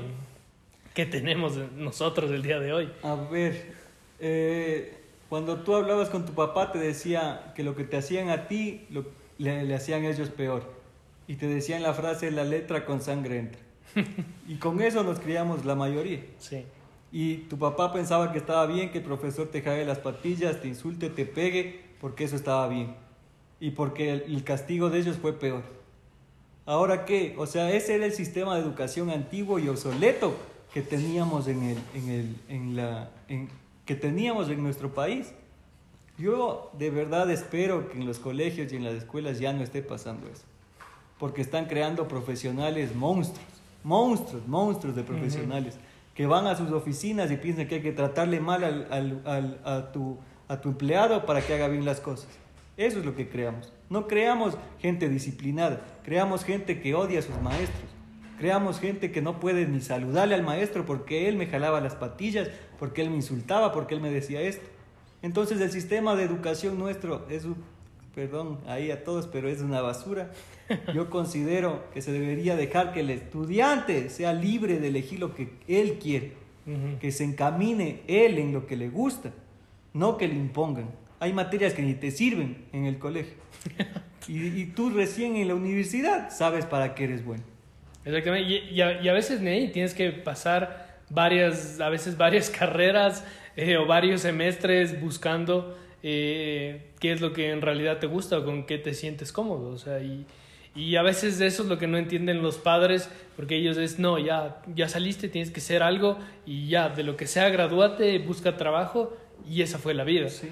que 0.94 1.06
tenemos 1.06 1.56
nosotros 1.76 2.30
el 2.30 2.42
día 2.42 2.60
de 2.60 2.72
hoy? 2.72 2.92
A 3.02 3.14
ver, 3.14 3.74
eh, 4.20 4.98
cuando 5.28 5.58
tú 5.60 5.74
hablabas 5.74 6.08
con 6.08 6.24
tu 6.24 6.32
papá 6.32 6.72
te 6.72 6.78
decía 6.78 7.52
que 7.54 7.62
lo 7.62 7.76
que 7.76 7.84
te 7.84 7.96
hacían 7.96 8.30
a 8.30 8.48
ti, 8.48 8.86
lo, 8.90 9.04
le, 9.38 9.64
le 9.64 9.74
hacían 9.74 10.04
ellos 10.04 10.30
peor. 10.30 10.72
Y 11.26 11.36
te 11.36 11.46
decían 11.46 11.82
la 11.82 11.94
frase, 11.94 12.30
la 12.30 12.44
letra 12.44 12.84
con 12.84 13.00
sangre 13.00 13.38
entra. 13.38 13.60
y 14.48 14.56
con 14.56 14.80
eso 14.80 15.02
nos 15.02 15.20
criamos 15.20 15.64
la 15.64 15.74
mayoría. 15.74 16.20
Sí 16.38 16.64
y 17.16 17.36
tu 17.36 17.56
papá 17.56 17.92
pensaba 17.92 18.32
que 18.32 18.38
estaba 18.38 18.66
bien 18.66 18.90
que 18.90 18.98
el 18.98 19.04
profesor 19.04 19.46
te 19.46 19.62
cague 19.62 19.84
las 19.84 20.00
patillas, 20.00 20.60
te 20.60 20.66
insulte, 20.66 21.10
te 21.10 21.24
pegue, 21.24 21.80
porque 22.00 22.24
eso 22.24 22.34
estaba 22.34 22.66
bien. 22.66 22.96
Y 23.60 23.70
porque 23.70 24.10
el, 24.10 24.22
el, 24.22 24.42
castigo 24.42 24.90
de 24.90 24.98
ellos 24.98 25.18
fue 25.22 25.38
peor. 25.38 25.62
Ahora 26.66 27.04
qué? 27.04 27.34
O 27.38 27.46
sea, 27.46 27.70
ese 27.72 27.94
era 27.94 28.06
el 28.06 28.12
sistema 28.12 28.54
de 28.54 28.62
educación 28.62 29.10
antiguo 29.10 29.58
y 29.58 29.68
obsoleto 29.68 30.34
que 30.72 30.82
teníamos 30.82 31.46
en 31.46 31.62
el, 31.62 31.78
en 31.94 32.10
el, 32.10 32.36
en 32.48 32.76
la, 32.76 33.10
en, 33.28 33.48
que 33.84 33.94
teníamos 33.94 34.48
en 34.48 34.62
nuestro 34.62 34.94
país. 34.94 35.32
Yo 36.16 36.70
de 36.78 36.90
verdad 36.90 37.30
espero 37.30 37.90
que 37.90 37.98
en 37.98 38.06
los 38.06 38.18
colegios 38.18 38.72
y 38.72 38.76
en 38.76 38.84
las 38.84 38.94
escuelas 38.94 39.38
ya 39.38 39.52
no 39.52 39.62
esté 39.62 39.82
pasando 39.82 40.26
eso. 40.28 40.42
Porque 41.18 41.42
están 41.42 41.66
creando 41.66 42.08
profesionales 42.08 42.94
monstruos, 42.94 43.46
monstruos, 43.82 44.46
monstruos 44.46 44.96
de 44.96 45.02
profesionales. 45.02 45.74
Uh 45.74 45.78
-huh 45.78 45.94
que 46.14 46.26
van 46.26 46.46
a 46.46 46.56
sus 46.56 46.70
oficinas 46.70 47.30
y 47.30 47.36
piensan 47.36 47.66
que 47.66 47.76
hay 47.76 47.82
que 47.82 47.92
tratarle 47.92 48.40
mal 48.40 48.62
al, 48.64 48.86
al, 48.90 49.22
al, 49.24 49.60
a, 49.64 49.92
tu, 49.92 50.16
a 50.48 50.60
tu 50.60 50.70
empleado 50.70 51.26
para 51.26 51.44
que 51.44 51.54
haga 51.54 51.68
bien 51.68 51.84
las 51.84 52.00
cosas. 52.00 52.28
Eso 52.76 53.00
es 53.00 53.04
lo 53.04 53.14
que 53.14 53.28
creamos. 53.28 53.72
No 53.90 54.06
creamos 54.06 54.56
gente 54.80 55.08
disciplinada, 55.08 55.84
creamos 56.04 56.44
gente 56.44 56.80
que 56.80 56.94
odia 56.94 57.18
a 57.18 57.22
sus 57.22 57.40
maestros. 57.42 57.90
Creamos 58.38 58.80
gente 58.80 59.12
que 59.12 59.22
no 59.22 59.38
puede 59.38 59.66
ni 59.66 59.80
saludarle 59.80 60.34
al 60.34 60.42
maestro 60.42 60.84
porque 60.84 61.28
él 61.28 61.36
me 61.36 61.46
jalaba 61.46 61.80
las 61.80 61.94
patillas, 61.94 62.48
porque 62.78 63.02
él 63.02 63.10
me 63.10 63.16
insultaba, 63.16 63.72
porque 63.72 63.94
él 63.94 64.00
me 64.00 64.10
decía 64.10 64.40
esto. 64.42 64.66
Entonces 65.22 65.60
el 65.60 65.70
sistema 65.70 66.16
de 66.16 66.24
educación 66.24 66.78
nuestro 66.78 67.26
es 67.30 67.44
un, 67.44 67.56
perdón 68.14 68.58
ahí 68.66 68.90
a 68.90 69.04
todos, 69.04 69.26
pero 69.26 69.48
es 69.48 69.60
una 69.60 69.80
basura. 69.80 70.32
Yo 70.94 71.10
considero 71.10 71.84
que 71.92 72.02
se 72.02 72.12
debería 72.12 72.56
dejar 72.56 72.92
que 72.92 73.00
el 73.00 73.10
estudiante 73.10 74.10
sea 74.10 74.32
libre 74.32 74.80
de 74.80 74.88
elegir 74.88 75.20
lo 75.20 75.34
que 75.34 75.52
él 75.68 75.98
quiere, 75.98 76.32
que 77.00 77.12
se 77.12 77.24
encamine 77.24 78.02
él 78.08 78.38
en 78.38 78.52
lo 78.52 78.66
que 78.66 78.76
le 78.76 78.88
gusta, 78.88 79.32
no 79.92 80.16
que 80.16 80.26
le 80.26 80.34
impongan. 80.34 80.88
Hay 81.20 81.32
materias 81.32 81.74
que 81.74 81.82
ni 81.82 81.94
te 81.94 82.10
sirven 82.10 82.66
en 82.72 82.86
el 82.86 82.98
colegio. 82.98 83.34
Y, 84.26 84.46
y 84.46 84.64
tú 84.74 84.88
recién 84.88 85.36
en 85.36 85.48
la 85.48 85.54
universidad 85.54 86.30
sabes 86.30 86.64
para 86.64 86.94
qué 86.94 87.04
eres 87.04 87.22
bueno. 87.26 87.44
Exactamente. 88.04 88.50
Y, 88.50 88.74
y, 88.76 88.80
a, 88.80 89.02
y, 89.02 89.08
a, 89.08 89.12
veces, 89.12 89.40
Ney, 89.40 89.70
tienes 89.70 89.94
que 89.94 90.12
pasar 90.12 90.98
varias, 91.10 91.80
a 91.80 91.88
veces 91.88 92.16
varias 92.16 92.50
carreras 92.58 93.24
eh, 93.56 93.76
o 93.76 93.86
varios 93.86 94.22
semestres 94.22 95.00
buscando 95.00 95.76
eh, 96.02 96.90
qué 97.00 97.12
es 97.12 97.20
lo 97.20 97.32
que 97.32 97.50
en 97.50 97.62
realidad 97.62 97.98
te 97.98 98.06
gusta 98.06 98.38
o 98.38 98.44
con 98.44 98.66
qué 98.66 98.78
te 98.78 98.94
sientes 98.94 99.32
cómodo. 99.32 99.70
O 99.70 99.78
sea, 99.78 100.00
y, 100.00 100.26
y 100.74 100.96
a 100.96 101.02
veces 101.02 101.40
eso 101.40 101.62
es 101.62 101.68
lo 101.68 101.78
que 101.78 101.86
no 101.86 101.96
entienden 101.96 102.42
los 102.42 102.58
padres, 102.58 103.08
porque 103.36 103.56
ellos 103.56 103.76
es, 103.76 103.98
no, 103.98 104.18
ya, 104.18 104.60
ya 104.74 104.88
saliste, 104.88 105.28
tienes 105.28 105.50
que 105.50 105.60
ser 105.60 105.82
algo 105.82 106.18
y 106.44 106.68
ya, 106.68 106.88
de 106.88 107.04
lo 107.04 107.16
que 107.16 107.26
sea, 107.26 107.48
gradúate, 107.48 108.18
busca 108.18 108.56
trabajo 108.56 109.16
y 109.48 109.62
esa 109.62 109.78
fue 109.78 109.94
la 109.94 110.04
vida. 110.04 110.28
Sí. 110.28 110.50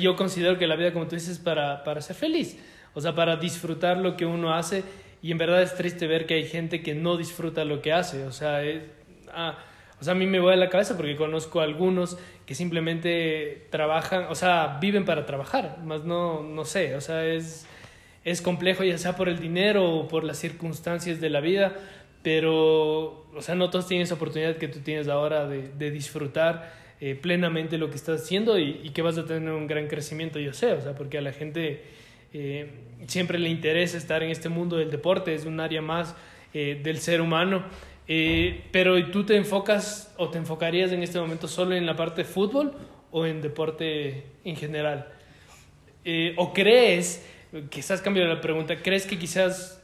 Yo 0.00 0.16
considero 0.16 0.58
que 0.58 0.66
la 0.66 0.76
vida, 0.76 0.92
como 0.92 1.06
tú 1.06 1.16
dices, 1.16 1.38
para, 1.38 1.82
para 1.84 2.00
ser 2.00 2.16
feliz, 2.16 2.58
o 2.94 3.00
sea, 3.00 3.14
para 3.14 3.36
disfrutar 3.36 3.96
lo 3.96 4.16
que 4.16 4.26
uno 4.26 4.54
hace 4.54 4.84
y 5.22 5.32
en 5.32 5.38
verdad 5.38 5.62
es 5.62 5.74
triste 5.74 6.06
ver 6.06 6.26
que 6.26 6.34
hay 6.34 6.46
gente 6.46 6.82
que 6.82 6.94
no 6.94 7.16
disfruta 7.16 7.64
lo 7.64 7.82
que 7.82 7.92
hace. 7.92 8.24
O 8.24 8.32
sea, 8.32 8.62
es, 8.62 8.82
ah, 9.32 9.58
o 10.00 10.04
sea, 10.04 10.12
a 10.12 10.16
mí 10.16 10.26
me 10.26 10.40
voy 10.40 10.52
a 10.52 10.56
la 10.56 10.68
cabeza 10.68 10.96
porque 10.96 11.16
conozco 11.16 11.60
a 11.60 11.64
algunos 11.64 12.18
que 12.44 12.54
simplemente 12.54 13.66
trabajan, 13.70 14.26
o 14.28 14.34
sea, 14.34 14.78
viven 14.80 15.04
para 15.04 15.24
trabajar, 15.24 15.78
más 15.84 16.04
no, 16.04 16.42
no 16.42 16.64
sé, 16.64 16.94
o 16.96 17.00
sea, 17.00 17.24
es, 17.24 17.66
es 18.24 18.42
complejo 18.42 18.84
ya 18.84 18.98
sea 18.98 19.16
por 19.16 19.28
el 19.28 19.40
dinero 19.40 19.90
o 19.90 20.08
por 20.08 20.22
las 20.22 20.38
circunstancias 20.38 21.20
de 21.20 21.30
la 21.30 21.40
vida, 21.40 21.74
pero, 22.22 23.26
o 23.34 23.40
sea, 23.40 23.54
no 23.54 23.70
todos 23.70 23.88
tienen 23.88 24.04
esa 24.04 24.14
oportunidad 24.14 24.56
que 24.56 24.68
tú 24.68 24.80
tienes 24.80 25.08
ahora 25.08 25.46
de, 25.46 25.68
de 25.68 25.90
disfrutar 25.90 26.85
eh, 26.98 27.14
plenamente 27.14 27.76
lo 27.76 27.90
que 27.90 27.96
estás 27.96 28.22
haciendo 28.22 28.58
y, 28.58 28.80
y, 28.82 28.88
que 28.88 29.02
vas 29.02 29.18
a 29.18 29.26
tener 29.26 29.52
un 29.52 29.66
gran 29.66 29.86
crecimiento, 29.86 30.38
yo 30.38 30.54
sé, 30.54 30.72
o 30.72 30.80
sea, 30.80 30.94
porque 30.94 31.18
a 31.18 31.20
la 31.20 31.32
gente 31.32 31.82
eh, 32.32 32.70
siempre 33.06 33.38
le 33.38 33.50
interesa 33.50 33.98
estar 33.98 34.22
en 34.22 34.30
este 34.30 34.48
mundo 34.48 34.78
del 34.78 34.90
deporte, 34.90 35.34
es 35.34 35.44
un 35.44 35.60
área 35.60 35.82
más 35.82 36.16
eh, 36.54 36.80
del 36.82 36.96
ser 36.98 37.20
humano. 37.20 37.64
Pero 38.06 39.04
tú 39.10 39.24
te 39.24 39.36
enfocas 39.36 40.14
o 40.16 40.30
te 40.30 40.38
enfocarías 40.38 40.92
en 40.92 41.02
este 41.02 41.18
momento 41.18 41.48
solo 41.48 41.74
en 41.74 41.84
la 41.84 41.96
parte 41.96 42.22
de 42.22 42.24
fútbol 42.24 42.72
o 43.10 43.26
en 43.26 43.42
deporte 43.42 44.24
en 44.44 44.54
general? 44.54 45.08
¿O 46.36 46.52
crees, 46.54 47.26
quizás 47.68 48.00
cambio 48.00 48.24
la 48.24 48.40
pregunta, 48.40 48.76
crees 48.76 49.06
que 49.06 49.18
quizás 49.18 49.82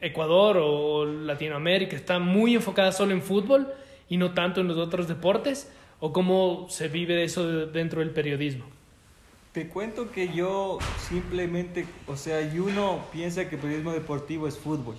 Ecuador 0.00 0.58
o 0.60 1.04
Latinoamérica 1.04 1.94
está 1.94 2.18
muy 2.18 2.56
enfocada 2.56 2.90
solo 2.90 3.12
en 3.12 3.22
fútbol 3.22 3.72
y 4.08 4.16
no 4.16 4.34
tanto 4.34 4.60
en 4.60 4.66
los 4.66 4.76
otros 4.76 5.06
deportes? 5.06 5.70
¿O 6.04 6.12
cómo 6.12 6.66
se 6.68 6.88
vive 6.88 7.22
eso 7.22 7.66
dentro 7.68 8.00
del 8.00 8.10
periodismo? 8.10 8.64
Te 9.52 9.68
cuento 9.68 10.10
que 10.10 10.34
yo 10.34 10.78
simplemente, 11.08 11.86
o 12.08 12.16
sea, 12.16 12.40
y 12.42 12.58
uno 12.58 13.04
piensa 13.12 13.48
que 13.48 13.54
el 13.54 13.60
periodismo 13.60 13.92
deportivo 13.92 14.48
es 14.48 14.58
fútbol. 14.58 14.96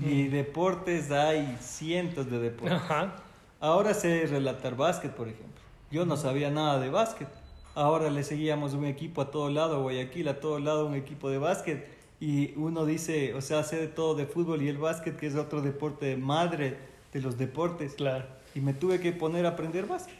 Y 0.00 0.28
deportes 0.28 1.10
hay 1.10 1.58
cientos 1.60 2.30
de 2.30 2.38
deportes. 2.38 2.72
Ajá. 2.72 3.16
Ahora 3.60 3.92
sé 3.92 4.24
relatar 4.26 4.76
básquet, 4.76 5.12
por 5.12 5.28
ejemplo. 5.28 5.60
Yo 5.90 6.06
no 6.06 6.16
sabía 6.16 6.50
nada 6.50 6.80
de 6.80 6.88
básquet. 6.88 7.28
Ahora 7.74 8.08
le 8.08 8.24
seguíamos 8.24 8.72
un 8.72 8.86
equipo 8.86 9.20
a 9.20 9.30
todo 9.30 9.50
lado, 9.50 9.82
Guayaquil 9.82 10.26
a 10.28 10.40
todo 10.40 10.58
lado, 10.58 10.86
un 10.86 10.94
equipo 10.94 11.28
de 11.28 11.36
básquet. 11.36 11.86
Y 12.18 12.56
uno 12.56 12.86
dice, 12.86 13.34
o 13.34 13.42
sea, 13.42 13.62
sé 13.62 13.76
de 13.76 13.88
todo 13.88 14.14
de 14.14 14.24
fútbol 14.24 14.62
y 14.62 14.68
el 14.68 14.78
básquet, 14.78 15.18
que 15.18 15.26
es 15.26 15.34
otro 15.34 15.60
deporte 15.60 16.06
de 16.06 16.16
madre 16.16 16.78
de 17.12 17.20
los 17.20 17.36
deportes. 17.36 17.92
Claro. 17.92 18.24
Y 18.54 18.60
me 18.60 18.74
tuve 18.74 19.00
que 19.00 19.12
poner 19.12 19.46
a 19.46 19.50
aprender 19.50 19.86
básquet. 19.86 20.14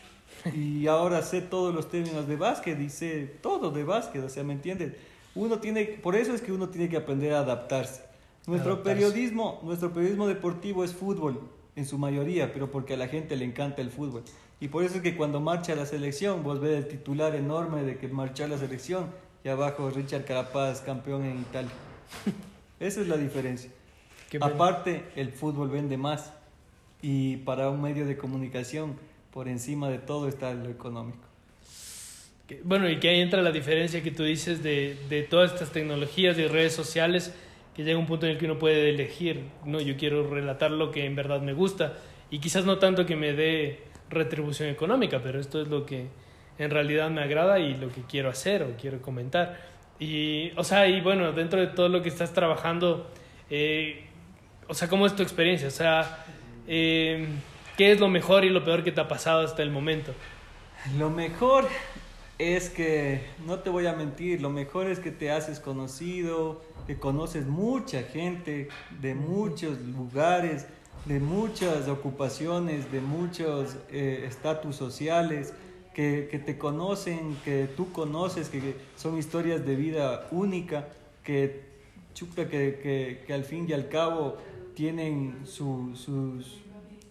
Y 0.54 0.86
ahora 0.86 1.22
sé 1.22 1.40
todos 1.40 1.74
los 1.74 1.88
términos 1.88 2.26
de 2.26 2.36
básquet 2.36 2.78
y 2.80 2.90
sé 2.90 3.36
todo 3.40 3.70
de 3.70 3.84
básquet, 3.84 4.22
o 4.22 4.28
sea, 4.28 4.42
¿me 4.44 4.52
entiendes? 4.52 4.94
Uno 5.34 5.58
tiene, 5.58 5.84
por 5.84 6.16
eso 6.16 6.34
es 6.34 6.40
que 6.40 6.52
uno 6.52 6.68
tiene 6.68 6.88
que 6.88 6.96
aprender 6.96 7.32
a 7.32 7.40
adaptarse. 7.40 8.02
Nuestro 8.46 8.72
Adaptarse. 8.72 9.00
periodismo, 9.00 9.60
nuestro 9.62 9.92
periodismo 9.92 10.26
deportivo 10.26 10.84
es 10.84 10.92
fútbol 10.92 11.40
en 11.76 11.86
su 11.86 11.98
mayoría, 11.98 12.52
pero 12.52 12.70
porque 12.70 12.94
a 12.94 12.96
la 12.96 13.08
gente 13.08 13.36
le 13.36 13.44
encanta 13.44 13.80
el 13.80 13.90
fútbol. 13.90 14.22
Y 14.60 14.68
por 14.68 14.84
eso 14.84 14.96
es 14.96 15.02
que 15.02 15.16
cuando 15.16 15.40
marcha 15.40 15.74
la 15.74 15.86
selección, 15.86 16.42
vos 16.42 16.60
ves 16.60 16.76
el 16.76 16.88
titular 16.88 17.34
enorme 17.34 17.82
de 17.82 17.98
que 17.98 18.08
marchó 18.08 18.46
la 18.46 18.58
selección 18.58 19.06
y 19.42 19.48
abajo 19.48 19.90
Richard 19.90 20.24
Carapaz, 20.24 20.80
campeón 20.80 21.24
en 21.24 21.40
Italia. 21.40 21.72
Esa 22.80 23.00
es 23.00 23.08
la 23.08 23.16
diferencia. 23.16 23.70
Aparte, 24.40 25.04
el 25.16 25.32
fútbol 25.32 25.70
vende 25.70 25.96
más 25.96 26.32
y 27.06 27.36
para 27.36 27.68
un 27.68 27.82
medio 27.82 28.06
de 28.06 28.16
comunicación, 28.16 28.96
por 29.30 29.46
encima 29.46 29.90
de 29.90 29.98
todo 29.98 30.26
está 30.26 30.54
lo 30.54 30.70
económico. 30.70 31.18
Bueno, 32.62 32.88
y 32.88 32.98
que 32.98 33.10
ahí 33.10 33.20
entra 33.20 33.42
la 33.42 33.52
diferencia 33.52 34.02
que 34.02 34.10
tú 34.10 34.22
dices 34.22 34.62
de, 34.62 34.96
de 35.10 35.22
todas 35.22 35.52
estas 35.52 35.70
tecnologías 35.70 36.38
y 36.38 36.46
redes 36.46 36.72
sociales, 36.74 37.34
que 37.76 37.84
llega 37.84 37.98
un 37.98 38.06
punto 38.06 38.24
en 38.24 38.32
el 38.32 38.38
que 38.38 38.46
uno 38.46 38.58
puede 38.58 38.88
elegir, 38.88 39.42
no, 39.66 39.82
yo 39.82 39.98
quiero 39.98 40.30
relatar 40.30 40.70
lo 40.70 40.90
que 40.90 41.04
en 41.04 41.14
verdad 41.14 41.42
me 41.42 41.52
gusta, 41.52 41.98
y 42.30 42.38
quizás 42.38 42.64
no 42.64 42.78
tanto 42.78 43.04
que 43.04 43.16
me 43.16 43.34
dé 43.34 43.82
retribución 44.08 44.70
económica, 44.70 45.20
pero 45.22 45.38
esto 45.38 45.60
es 45.60 45.68
lo 45.68 45.84
que 45.84 46.06
en 46.56 46.70
realidad 46.70 47.10
me 47.10 47.22
agrada 47.22 47.58
y 47.58 47.74
lo 47.74 47.92
que 47.92 48.00
quiero 48.08 48.30
hacer 48.30 48.62
o 48.62 48.76
quiero 48.80 49.02
comentar. 49.02 49.60
Y, 49.98 50.52
o 50.56 50.64
sea, 50.64 50.88
y 50.88 51.02
bueno, 51.02 51.32
dentro 51.32 51.60
de 51.60 51.66
todo 51.66 51.90
lo 51.90 52.00
que 52.00 52.08
estás 52.08 52.32
trabajando, 52.32 53.10
eh, 53.50 54.06
o 54.68 54.72
sea, 54.72 54.88
¿cómo 54.88 55.04
es 55.04 55.14
tu 55.14 55.22
experiencia? 55.22 55.68
O 55.68 55.70
sea, 55.70 56.24
eh, 56.66 57.26
¿qué 57.76 57.92
es 57.92 58.00
lo 58.00 58.08
mejor 58.08 58.44
y 58.44 58.50
lo 58.50 58.64
peor 58.64 58.84
que 58.84 58.92
te 58.92 59.00
ha 59.00 59.08
pasado 59.08 59.40
hasta 59.40 59.62
el 59.62 59.70
momento? 59.70 60.12
Lo 60.98 61.10
mejor 61.10 61.66
es 62.38 62.68
que, 62.68 63.22
no 63.46 63.60
te 63.60 63.70
voy 63.70 63.86
a 63.86 63.94
mentir, 63.94 64.42
lo 64.42 64.50
mejor 64.50 64.88
es 64.88 64.98
que 64.98 65.10
te 65.10 65.30
haces 65.30 65.60
conocido, 65.60 66.62
que 66.86 66.96
conoces 66.96 67.46
mucha 67.46 68.02
gente 68.02 68.68
de 69.00 69.14
muchos 69.14 69.78
lugares, 69.80 70.66
de 71.04 71.20
muchas 71.20 71.88
ocupaciones, 71.88 72.90
de 72.90 73.00
muchos 73.00 73.76
eh, 73.90 74.24
estatus 74.26 74.76
sociales, 74.76 75.54
que, 75.94 76.28
que 76.30 76.38
te 76.38 76.58
conocen, 76.58 77.36
que 77.44 77.68
tú 77.76 77.92
conoces, 77.92 78.48
que, 78.48 78.60
que 78.60 78.76
son 78.96 79.16
historias 79.16 79.64
de 79.64 79.76
vida 79.76 80.26
única, 80.32 80.88
que, 81.22 81.62
chuta, 82.14 82.48
que, 82.48 82.80
que, 82.82 83.22
que 83.26 83.32
al 83.32 83.44
fin 83.44 83.66
y 83.68 83.72
al 83.72 83.88
cabo 83.88 84.36
tienen 84.74 85.40
su- 85.44 85.92
sus, 85.94 86.60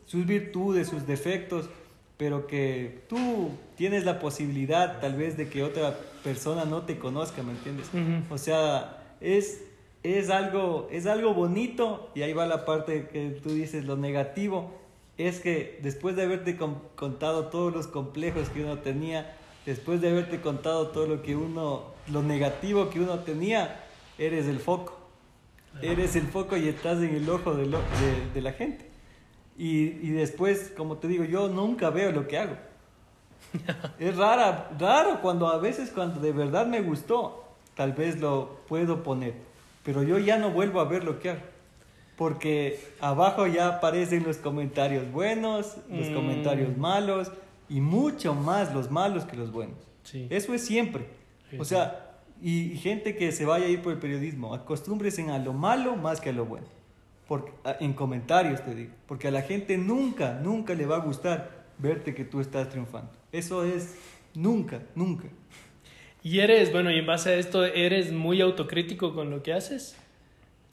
sus 0.06 0.26
virtudes, 0.26 0.88
sus 0.90 1.06
defectos, 1.08 1.70
pero 2.18 2.48
que 2.48 3.02
tú 3.10 3.50
tienes 3.76 4.06
la 4.06 4.20
posibilidad 4.20 5.00
tal 5.02 5.16
vez 5.16 5.36
de 5.38 5.50
que 5.50 5.64
otra 5.64 5.98
persona 6.24 6.66
no 6.66 6.84
te 6.84 6.98
conozca, 7.00 7.42
¿me 7.44 7.52
entiendes? 7.52 7.88
Ujú. 7.90 8.34
O 8.34 8.38
sea, 8.38 9.16
es, 9.20 9.64
es, 10.04 10.30
algo, 10.30 10.88
es 10.92 11.06
algo 11.06 11.34
bonito 11.34 12.10
y 12.16 12.22
ahí 12.22 12.34
va 12.34 12.46
la 12.46 12.66
parte 12.66 13.08
que 13.12 13.30
tú 13.42 13.50
dices, 13.54 13.86
lo 13.86 13.98
negativo, 13.98 14.72
es 15.18 15.40
que 15.40 15.80
después 15.84 16.16
de 16.16 16.24
haberte 16.24 16.56
con- 16.58 16.82
contado 16.96 17.48
todos 17.48 17.74
los 17.74 17.88
complejos 17.88 18.50
que 18.50 18.64
uno 18.64 18.80
tenía, 18.80 19.36
después 19.66 20.02
de 20.02 20.10
haberte 20.10 20.40
contado 20.42 20.88
todo 20.90 21.08
lo 21.08 21.22
que 21.24 21.36
uno, 21.36 21.84
lo 22.12 22.22
negativo 22.24 22.90
que 22.90 23.00
uno 23.00 23.20
tenía, 23.20 23.84
eres 24.18 24.46
el 24.48 24.60
foco. 24.60 25.00
Eres 25.82 26.16
el 26.16 26.28
foco 26.28 26.56
y 26.58 26.68
estás 26.70 27.00
en 27.00 27.16
el 27.16 27.30
ojo 27.30 27.54
de, 27.56 27.66
lo- 27.66 27.80
de, 27.80 28.32
de 28.34 28.42
la 28.42 28.54
gente. 28.54 28.90
Y, 29.58 29.82
y 30.02 30.10
después, 30.12 30.72
como 30.76 30.98
te 30.98 31.08
digo, 31.08 31.24
yo 31.26 31.48
nunca 31.50 31.90
veo 31.90 32.12
lo 32.12 32.28
que 32.28 32.38
hago. 32.38 32.56
Es 34.00 34.16
rara, 34.18 34.70
raro 34.80 35.22
cuando 35.22 35.48
a 35.48 35.58
veces 35.58 35.92
cuando 35.92 36.20
de 36.20 36.32
verdad 36.32 36.66
me 36.66 36.82
gustó, 36.82 37.44
tal 37.76 37.94
vez 37.94 38.20
lo 38.20 38.60
puedo 38.68 39.04
poner, 39.04 39.34
pero 39.84 40.02
yo 40.04 40.18
ya 40.20 40.38
no 40.38 40.52
vuelvo 40.52 40.80
a 40.80 40.86
ver 40.86 41.04
lo 41.04 41.20
que 41.20 41.32
hago. 41.32 41.42
Porque 42.18 42.80
abajo 43.02 43.48
ya 43.48 43.68
aparecen 43.68 44.24
los 44.24 44.38
comentarios 44.38 45.12
buenos, 45.12 45.78
los 45.90 46.10
Mm. 46.10 46.14
comentarios 46.14 46.78
malos 46.78 47.32
y 47.70 47.82
mucho 47.82 48.36
más 48.36 48.74
los 48.74 48.92
malos 48.92 49.26
que 49.26 49.36
los 49.36 49.52
buenos. 49.52 49.78
Sí. 50.04 50.28
Eso 50.30 50.54
es 50.54 50.64
siempre. 50.66 51.08
Sí, 51.50 51.58
o 51.60 51.66
sea, 51.66 52.03
y, 52.44 52.78
gente 52.78 53.16
que 53.16 53.32
se 53.32 53.46
vaya 53.46 53.66
a 53.66 53.70
ir 53.70 53.82
por 53.82 53.94
el 53.94 54.00
periodismo, 54.00 54.54
acostúmbrese 54.54 55.30
a 55.30 55.40
lo 55.40 55.54
malo 55.54 55.96
más 55.96 56.20
que 56.20 56.30
a 56.30 56.34
lo 56.34 56.46
bueno. 56.46 56.68
Porque, 57.28 57.52
en 57.80 57.94
comentarios 57.94 58.64
te 58.64 58.76
digo. 58.76 58.92
Porque 59.08 59.30
a 59.30 59.32
la 59.32 59.42
gente 59.42 59.78
nunca, 59.78 60.40
nunca 60.44 60.74
le 60.74 60.86
va 60.86 60.98
a 60.98 61.00
gustar 61.00 61.64
verte 61.78 62.14
que 62.14 62.26
tú 62.26 62.42
estás 62.42 62.70
triunfando. 62.70 63.12
Eso 63.32 63.64
es 63.64 63.96
nunca, 64.34 64.82
nunca. 64.94 65.30
Y 66.22 66.40
eres, 66.40 66.72
bueno, 66.72 66.92
y 66.92 67.00
en 67.00 67.06
base 67.06 67.30
a 67.30 67.36
esto, 67.36 67.64
¿eres 67.64 68.12
muy 68.12 68.42
autocrítico 68.42 69.14
con 69.14 69.30
lo 69.30 69.42
que 69.42 69.54
haces? 69.54 69.96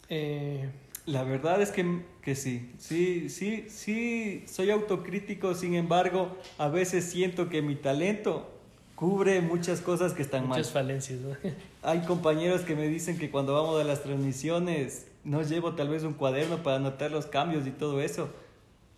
Eh... 0.08 0.68
La 1.06 1.24
verdad 1.24 1.60
es 1.62 1.70
que, 1.70 2.02
que 2.22 2.34
sí, 2.34 2.70
sí, 2.78 3.30
sí, 3.30 3.64
sí, 3.68 4.44
soy 4.46 4.70
autocrítico, 4.70 5.54
sin 5.54 5.74
embargo, 5.74 6.36
a 6.58 6.68
veces 6.68 7.04
siento 7.04 7.48
que 7.48 7.62
mi 7.62 7.74
talento 7.74 8.49
cubre 9.00 9.40
muchas 9.40 9.80
cosas 9.80 10.12
que 10.12 10.20
están 10.20 10.42
mal. 10.42 10.58
Muchas 10.58 10.72
falencias, 10.72 11.18
¿no? 11.20 11.34
Hay 11.82 12.00
compañeros 12.00 12.60
que 12.60 12.76
me 12.76 12.86
dicen 12.86 13.16
que 13.18 13.30
cuando 13.30 13.54
vamos 13.54 13.80
a 13.80 13.84
las 13.84 14.02
transmisiones 14.02 15.06
no 15.24 15.42
llevo 15.42 15.72
tal 15.72 15.88
vez 15.88 16.02
un 16.02 16.12
cuaderno 16.12 16.62
para 16.62 16.76
anotar 16.76 17.10
los 17.10 17.24
cambios 17.24 17.66
y 17.66 17.70
todo 17.70 18.02
eso. 18.02 18.28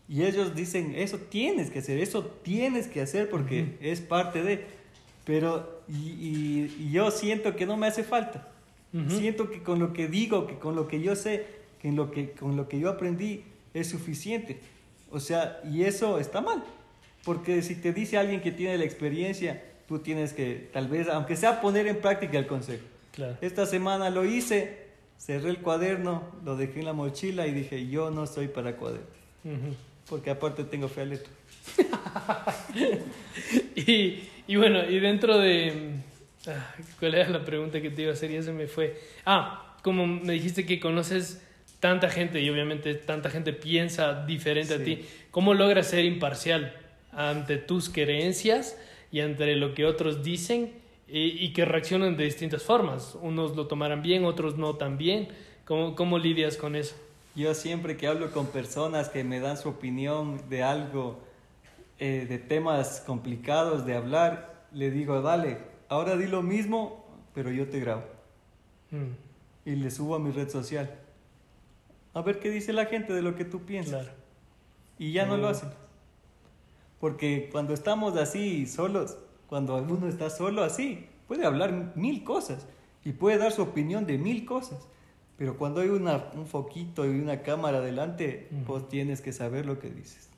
Y 0.08 0.24
ellos 0.24 0.56
dicen, 0.56 0.94
eso 0.96 1.18
tienes 1.18 1.70
que 1.70 1.78
hacer, 1.78 1.98
eso 1.98 2.24
tienes 2.24 2.88
que 2.88 3.00
hacer 3.00 3.30
porque 3.30 3.78
es 3.80 4.00
parte 4.00 4.42
de... 4.42 4.66
Pero, 5.24 5.82
y, 5.88 6.68
y, 6.80 6.90
yo 6.90 7.12
siento 7.12 7.54
que 7.54 7.64
no 7.64 7.76
me 7.76 7.86
hace 7.86 8.02
falta. 8.02 8.48
Siento 9.08 9.50
que 9.50 9.62
con 9.62 9.78
lo 9.78 9.92
que 9.92 10.08
digo, 10.08 10.48
que 10.48 10.58
con 10.58 10.74
lo 10.74 10.88
que 10.88 11.00
yo 11.00 11.14
sé, 11.14 11.46
que, 11.80 11.88
en 11.88 11.96
lo 11.96 12.10
que 12.10 12.32
con 12.32 12.56
lo 12.56 12.68
que 12.68 12.80
yo 12.80 12.90
aprendí 12.90 13.44
es 13.72 13.88
suficiente. 13.88 14.58
O 15.12 15.20
sea, 15.20 15.60
y 15.64 15.84
eso 15.84 16.18
está 16.18 16.40
mal. 16.40 16.64
Porque 17.24 17.62
si 17.62 17.76
te 17.76 17.92
dice 17.92 18.18
alguien 18.18 18.42
que 18.42 18.50
tiene 18.50 18.76
la 18.76 18.84
experiencia, 18.84 19.62
tú 19.92 19.98
tienes 19.98 20.32
que, 20.32 20.70
tal 20.72 20.88
vez, 20.88 21.06
aunque 21.08 21.36
sea 21.36 21.60
poner 21.60 21.86
en 21.86 22.00
práctica 22.00 22.38
el 22.38 22.46
consejo. 22.46 22.84
Esta 23.42 23.66
semana 23.66 24.08
lo 24.08 24.24
hice, 24.24 24.86
cerré 25.18 25.50
el 25.50 25.58
cuaderno, 25.58 26.22
lo 26.44 26.56
dejé 26.56 26.80
en 26.80 26.86
la 26.86 26.94
mochila 26.94 27.46
y 27.46 27.52
dije, 27.52 27.88
yo 27.88 28.10
no 28.10 28.26
soy 28.26 28.48
para 28.48 28.76
cuaderno. 28.76 29.06
Porque 30.08 30.30
aparte 30.30 30.64
tengo 30.64 30.88
fea 30.88 31.04
letra. 31.04 31.30
y, 33.76 34.22
y, 34.46 34.56
bueno, 34.56 34.88
y 34.88 34.98
dentro 34.98 35.38
de... 35.38 35.96
Ah, 36.46 36.74
¿Cuál 36.98 37.14
era 37.14 37.28
la 37.28 37.44
pregunta 37.44 37.82
que 37.82 37.90
te 37.90 38.02
iba 38.02 38.12
a 38.12 38.14
hacer? 38.14 38.30
Ya 38.30 38.42
se 38.42 38.52
me 38.52 38.66
fue. 38.66 38.98
Ah, 39.26 39.76
como 39.82 40.06
me 40.06 40.32
dijiste 40.32 40.64
que 40.64 40.80
conoces 40.80 41.42
tanta 41.80 42.08
gente 42.08 42.40
y 42.40 42.48
obviamente 42.48 42.94
tanta 42.94 43.28
gente 43.28 43.52
piensa 43.52 44.24
diferente 44.24 44.74
a 44.74 44.82
ti, 44.82 45.04
¿cómo 45.30 45.52
logras 45.52 45.88
ser 45.88 46.06
imparcial 46.06 46.74
ante 47.12 47.58
tus 47.58 47.90
creencias? 47.90 48.76
Y 49.12 49.20
entre 49.20 49.54
lo 49.56 49.74
que 49.74 49.84
otros 49.84 50.24
dicen 50.24 50.72
y, 51.06 51.52
que 51.52 51.66
reaccionan 51.66 52.16
de 52.16 52.24
distintas 52.24 52.62
formas. 52.62 53.16
Unos 53.20 53.54
lo 53.54 53.66
tomarán 53.66 54.00
bien, 54.00 54.24
otros 54.24 54.56
no 54.56 54.76
tan 54.76 54.96
bien. 54.96 55.28
¿Cómo, 55.66 55.94
¿Cómo 55.94 56.18
lidias 56.18 56.56
con 56.56 56.74
eso? 56.74 56.96
Yo 57.36 57.54
siempre 57.54 57.98
que 57.98 58.06
hablo 58.06 58.32
con 58.32 58.46
personas 58.46 59.10
que 59.10 59.22
me 59.22 59.38
dan 59.38 59.58
su 59.58 59.68
opinión 59.68 60.40
de 60.48 60.62
algo, 60.62 61.20
eh, 61.98 62.26
de 62.26 62.38
temas 62.38 63.02
complicados 63.06 63.84
de 63.84 63.94
hablar, 63.94 64.66
le 64.72 64.90
digo, 64.90 65.20
dale, 65.20 65.58
ahora 65.90 66.16
di 66.16 66.26
lo 66.26 66.42
mismo, 66.42 67.04
pero 67.34 67.50
yo 67.50 67.68
te 67.68 67.80
grabo. 67.80 68.04
Mm. 68.90 69.68
Y 69.68 69.76
le 69.76 69.90
subo 69.90 70.14
a 70.14 70.18
mi 70.18 70.30
red 70.30 70.48
social. 70.48 70.98
A 72.14 72.22
ver 72.22 72.40
qué 72.40 72.50
dice 72.50 72.72
la 72.72 72.86
gente 72.86 73.12
de 73.12 73.20
lo 73.20 73.34
que 73.34 73.44
tú 73.44 73.66
piensas. 73.66 74.10
Y 74.98 75.12
ya 75.12 75.26
no 75.26 75.36
lo 75.36 75.48
mm. 75.48 75.50
hacen. 75.50 75.81
Porque 77.02 77.48
cuando 77.50 77.74
estamos 77.74 78.16
así 78.16 78.64
solos, 78.64 79.16
cuando 79.48 79.76
uno 79.76 80.06
está 80.06 80.30
solo 80.30 80.62
así, 80.62 81.08
puede 81.26 81.44
hablar 81.44 81.94
mil 81.96 82.22
cosas 82.22 82.64
y 83.04 83.10
puede 83.10 83.38
dar 83.38 83.50
su 83.50 83.60
opinión 83.62 84.06
de 84.06 84.18
mil 84.18 84.44
cosas. 84.44 84.86
Pero 85.36 85.58
cuando 85.58 85.80
hay 85.80 85.88
una, 85.88 86.30
un 86.36 86.46
foquito 86.46 87.04
y 87.04 87.08
una 87.18 87.42
cámara 87.42 87.80
delante, 87.80 88.46
vos 88.68 88.88
tienes 88.88 89.20
que 89.20 89.32
saber 89.32 89.66
lo 89.66 89.80
que 89.80 89.90
dices. 89.90 90.28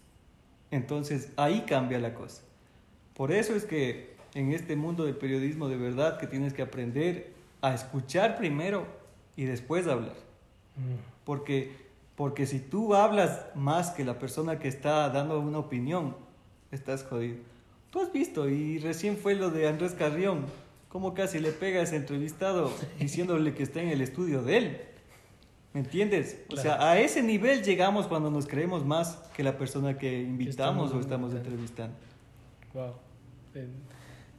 Entonces 0.71 1.33
ahí 1.37 1.67
cambia 1.67 1.99
la 1.99 2.15
cosa. 2.15 2.41
Por 3.13 3.31
eso 3.31 3.55
es 3.55 3.67
que 3.67 4.17
en 4.33 4.53
este 4.53 4.75
mundo 4.75 5.05
del 5.05 5.17
periodismo 5.17 5.69
de 5.69 5.77
verdad 5.77 6.17
que 6.17 6.27
tienes 6.27 6.55
que 6.55 6.63
aprender 6.63 7.35
a 7.61 7.75
escuchar 7.75 8.39
primero 8.39 8.87
y 9.37 9.45
después 9.45 9.87
hablar. 9.87 10.17
Porque, 11.25 11.77
porque 12.17 12.47
si 12.47 12.59
tú 12.59 12.95
hablas 12.95 13.49
más 13.55 13.91
que 13.91 14.03
la 14.03 14.19
persona 14.19 14.59
que 14.59 14.69
está 14.69 15.11
dando 15.11 15.39
una 15.41 15.59
opinión, 15.59 16.24
estás 16.75 17.05
jodido. 17.05 17.37
Tú 17.91 18.01
has 18.01 18.13
visto, 18.13 18.49
y 18.49 18.79
recién 18.79 19.17
fue 19.17 19.35
lo 19.35 19.51
de 19.51 19.69
Andrés 19.69 19.93
Carrión, 19.93 20.47
cómo 20.89 21.15
casi 21.15 21.39
le 21.39 21.51
pega 21.53 21.81
a 21.81 21.83
ese 21.85 21.97
entrevistado 21.97 22.73
diciéndole 22.99 23.55
que 23.55 23.63
está 23.63 23.83
en 23.83 23.89
el 23.89 24.01
estudio 24.01 24.43
de 24.43 24.57
él. 24.57 24.81
¿Me 25.73 25.81
entiendes? 25.81 26.41
O 26.51 26.57
sea, 26.57 26.89
a 26.89 27.01
ese 27.01 27.21
nivel 27.21 27.65
llegamos 27.65 28.07
cuando 28.07 28.31
nos 28.31 28.47
creemos 28.47 28.85
más 28.87 29.17
que 29.37 29.43
la 29.43 29.59
persona 29.59 29.99
que 29.99 30.23
invitamos 30.23 30.93
o 30.93 31.01
estamos 31.01 31.35
entrevistando. 31.35 31.97
Wow. 32.73 32.95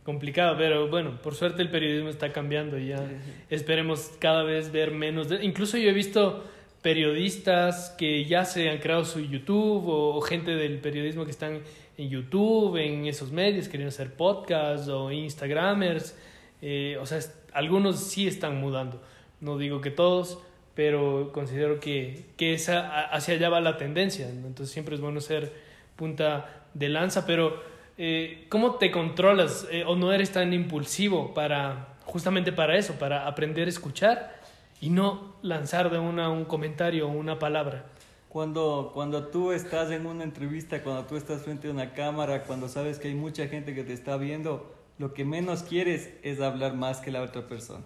complicado, 0.03 0.55
pero 0.57 0.89
bueno, 0.89 1.21
por 1.21 1.35
suerte 1.35 1.61
el 1.61 1.69
periodismo 1.69 2.09
está 2.09 2.31
cambiando 2.31 2.77
y 2.79 2.87
ya 2.87 3.05
esperemos 3.49 4.11
cada 4.19 4.43
vez 4.43 4.71
ver 4.71 4.91
menos. 4.91 5.27
Incluso 5.41 5.77
yo 5.77 5.89
he 5.89 5.93
visto 5.93 6.41
periodistas 6.81 7.89
que 7.97 8.23
ya 8.25 8.45
se 8.45 8.69
han 8.69 8.77
creado 8.77 9.03
su 9.03 9.19
YouTube 9.19 9.85
o 9.87 10.21
gente 10.21 10.51
del 10.51 10.79
periodismo 10.79 11.25
que 11.25 11.31
están 11.31 11.61
en 11.97 12.10
YouTube, 12.10 12.77
en 12.77 13.05
esos 13.05 13.31
medios, 13.31 13.67
queriendo 13.67 13.89
hacer 13.89 14.13
podcasts 14.13 14.88
o 14.88 15.12
Instagramers. 15.12 16.17
Eh, 16.62 16.97
o 17.01 17.05
sea, 17.05 17.19
algunos 17.53 17.99
sí 17.99 18.27
están 18.27 18.60
mudando. 18.60 19.01
No 19.41 19.58
digo 19.58 19.81
que 19.81 19.91
todos, 19.91 20.39
pero 20.73 21.31
considero 21.34 21.79
que, 21.79 22.25
que 22.38 22.53
esa, 22.53 23.05
hacia 23.05 23.36
allá 23.36 23.49
va 23.49 23.62
la 23.62 23.77
tendencia. 23.77 24.29
Entonces 24.29 24.71
siempre 24.71 24.95
es 24.95 25.01
bueno 25.01 25.21
ser 25.21 25.53
punta 25.95 26.63
de 26.73 26.89
lanza, 26.89 27.25
pero 27.25 27.62
eh, 27.97 28.45
¿cómo 28.49 28.75
te 28.75 28.91
controlas 28.91 29.67
eh, 29.71 29.86
o 29.88 29.95
no 29.95 30.12
eres 30.12 30.31
tan 30.31 30.53
impulsivo 30.53 31.34
para 31.34 31.95
justamente 32.03 32.51
para 32.51 32.77
eso, 32.77 32.95
para 32.99 33.25
aprender 33.27 33.67
a 33.67 33.69
escuchar 33.69 34.36
y 34.81 34.89
no 34.89 35.36
lanzar 35.41 35.89
de 35.89 35.99
una 35.99 36.29
un 36.29 36.45
comentario 36.45 37.08
o 37.08 37.12
una 37.12 37.39
palabra? 37.39 37.86
Cuando, 38.35 38.91
cuando 38.93 39.27
tú 39.27 39.53
estás 39.53 39.91
en 39.91 40.05
una 40.05 40.25
entrevista, 40.25 40.83
cuando 40.83 41.05
tú 41.05 41.15
estás 41.15 41.43
frente 41.43 41.69
a 41.69 41.71
una 41.71 41.93
cámara, 41.93 42.43
cuando 42.43 42.67
sabes 42.67 42.99
que 42.99 43.07
hay 43.07 43.15
mucha 43.15 43.47
gente 43.47 43.73
que 43.73 43.85
te 43.85 43.93
está 43.93 44.17
viendo, 44.17 44.75
lo 44.97 45.13
que 45.13 45.23
menos 45.23 45.63
quieres 45.63 46.09
es 46.21 46.41
hablar 46.41 46.75
más 46.75 46.99
que 46.99 47.11
la 47.11 47.21
otra 47.21 47.47
persona. 47.47 47.85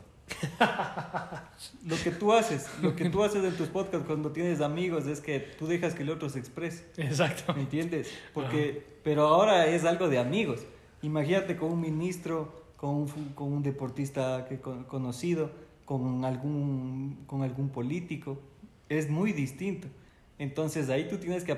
lo 1.85 1.95
que 2.03 2.09
tú 2.09 2.33
haces, 2.33 2.67
lo 2.81 2.95
que 2.95 3.12
tú 3.12 3.23
haces 3.23 3.43
en 3.43 3.55
tus 3.57 3.67
podcasts 3.67 4.07
cuando 4.07 4.31
tienes 4.31 4.59
amigos 4.59 5.05
es 5.05 5.21
que 5.21 5.38
tú 5.39 5.67
dejas 5.67 5.93
que 5.93 6.01
el 6.01 6.09
otro 6.09 6.29
se 6.29 6.39
exprese. 6.39 6.83
Exacto. 6.97 7.53
¿Me 7.53 7.62
entiendes? 7.62 8.09
Porque, 8.33 8.83
pero 9.03 9.27
ahora 9.27 9.67
es 9.67 9.85
algo 9.85 10.09
de 10.09 10.17
amigos. 10.17 10.62
Imagínate 11.03 11.57
con 11.57 11.73
un 11.73 11.79
ministro, 11.79 12.63
con 12.75 12.89
un, 12.95 13.07
con 13.35 13.53
un 13.53 13.62
deportista 13.62 14.47
que, 14.49 14.59
conocido, 14.59 15.51
con 15.85 16.25
algún, 16.25 17.19
con 17.27 17.43
algún 17.43 17.69
político. 17.69 18.39
Es 18.89 19.12
muy 19.12 19.31
distinto. 19.31 19.89
Entonces 20.39 20.89
ahí 20.89 21.08
tú 21.08 21.17
tienes 21.17 21.43
que 21.43 21.52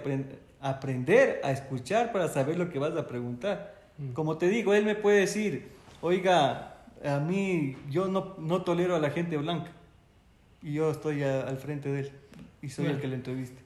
aprender 0.59 1.39
a 1.43 1.51
escuchar 1.51 2.11
para 2.11 2.27
saber 2.27 2.57
lo 2.57 2.69
que 2.69 2.79
vas 2.79 2.97
a 2.97 3.07
preguntar. 3.07 3.79
Mm. 3.97 4.13
Como 4.13 4.37
te 4.37 4.49
digo, 4.49 4.73
él 4.73 4.85
me 4.85 4.95
puede 4.95 5.19
decir, 5.19 5.69
oiga, 6.01 6.83
a 7.05 7.19
mí 7.19 7.77
yo 7.89 8.07
no, 8.07 8.35
no 8.39 8.63
tolero 8.63 8.95
a 8.95 8.99
la 8.99 9.11
gente 9.11 9.37
blanca. 9.37 9.71
Y 10.63 10.73
yo 10.73 10.91
estoy 10.91 11.23
al 11.23 11.57
frente 11.57 11.89
de 11.89 12.01
él 12.01 12.11
y 12.61 12.69
soy 12.69 12.87
el 12.87 12.99
que 12.99 13.07
le 13.07 13.15
entreviste. 13.15 13.61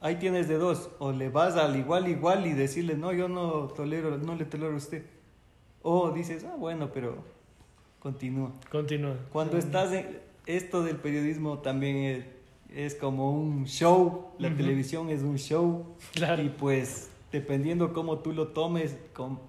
Ahí 0.00 0.16
tienes 0.16 0.46
de 0.46 0.56
dos, 0.56 0.90
o 0.98 1.12
le 1.12 1.30
vas 1.30 1.56
al 1.56 1.76
igual 1.76 2.08
igual 2.08 2.46
y 2.46 2.52
decirle, 2.52 2.96
no, 2.96 3.12
yo 3.12 3.28
no 3.28 3.68
tolero, 3.68 4.18
no 4.18 4.34
le 4.34 4.44
tolero 4.44 4.74
a 4.74 4.76
usted. 4.76 5.04
O 5.82 6.10
dices, 6.10 6.44
ah, 6.44 6.54
bueno, 6.58 6.90
pero 6.92 7.24
continúa. 7.98 8.52
Continúa. 8.70 9.16
Cuando 9.32 9.56
estás 9.56 9.92
en 9.92 10.20
esto 10.44 10.82
del 10.82 10.96
periodismo 10.96 11.58
también 11.58 11.96
es 11.96 12.35
es 12.74 12.94
como 12.94 13.30
un 13.30 13.66
show, 13.66 14.26
la 14.38 14.54
televisión 14.54 15.10
es 15.10 15.22
un 15.22 15.38
show. 15.38 15.86
Y 16.42 16.48
pues 16.50 17.10
dependiendo 17.32 17.92
cómo 17.92 18.18
tú 18.18 18.32
lo 18.32 18.48
tomes, 18.48 18.96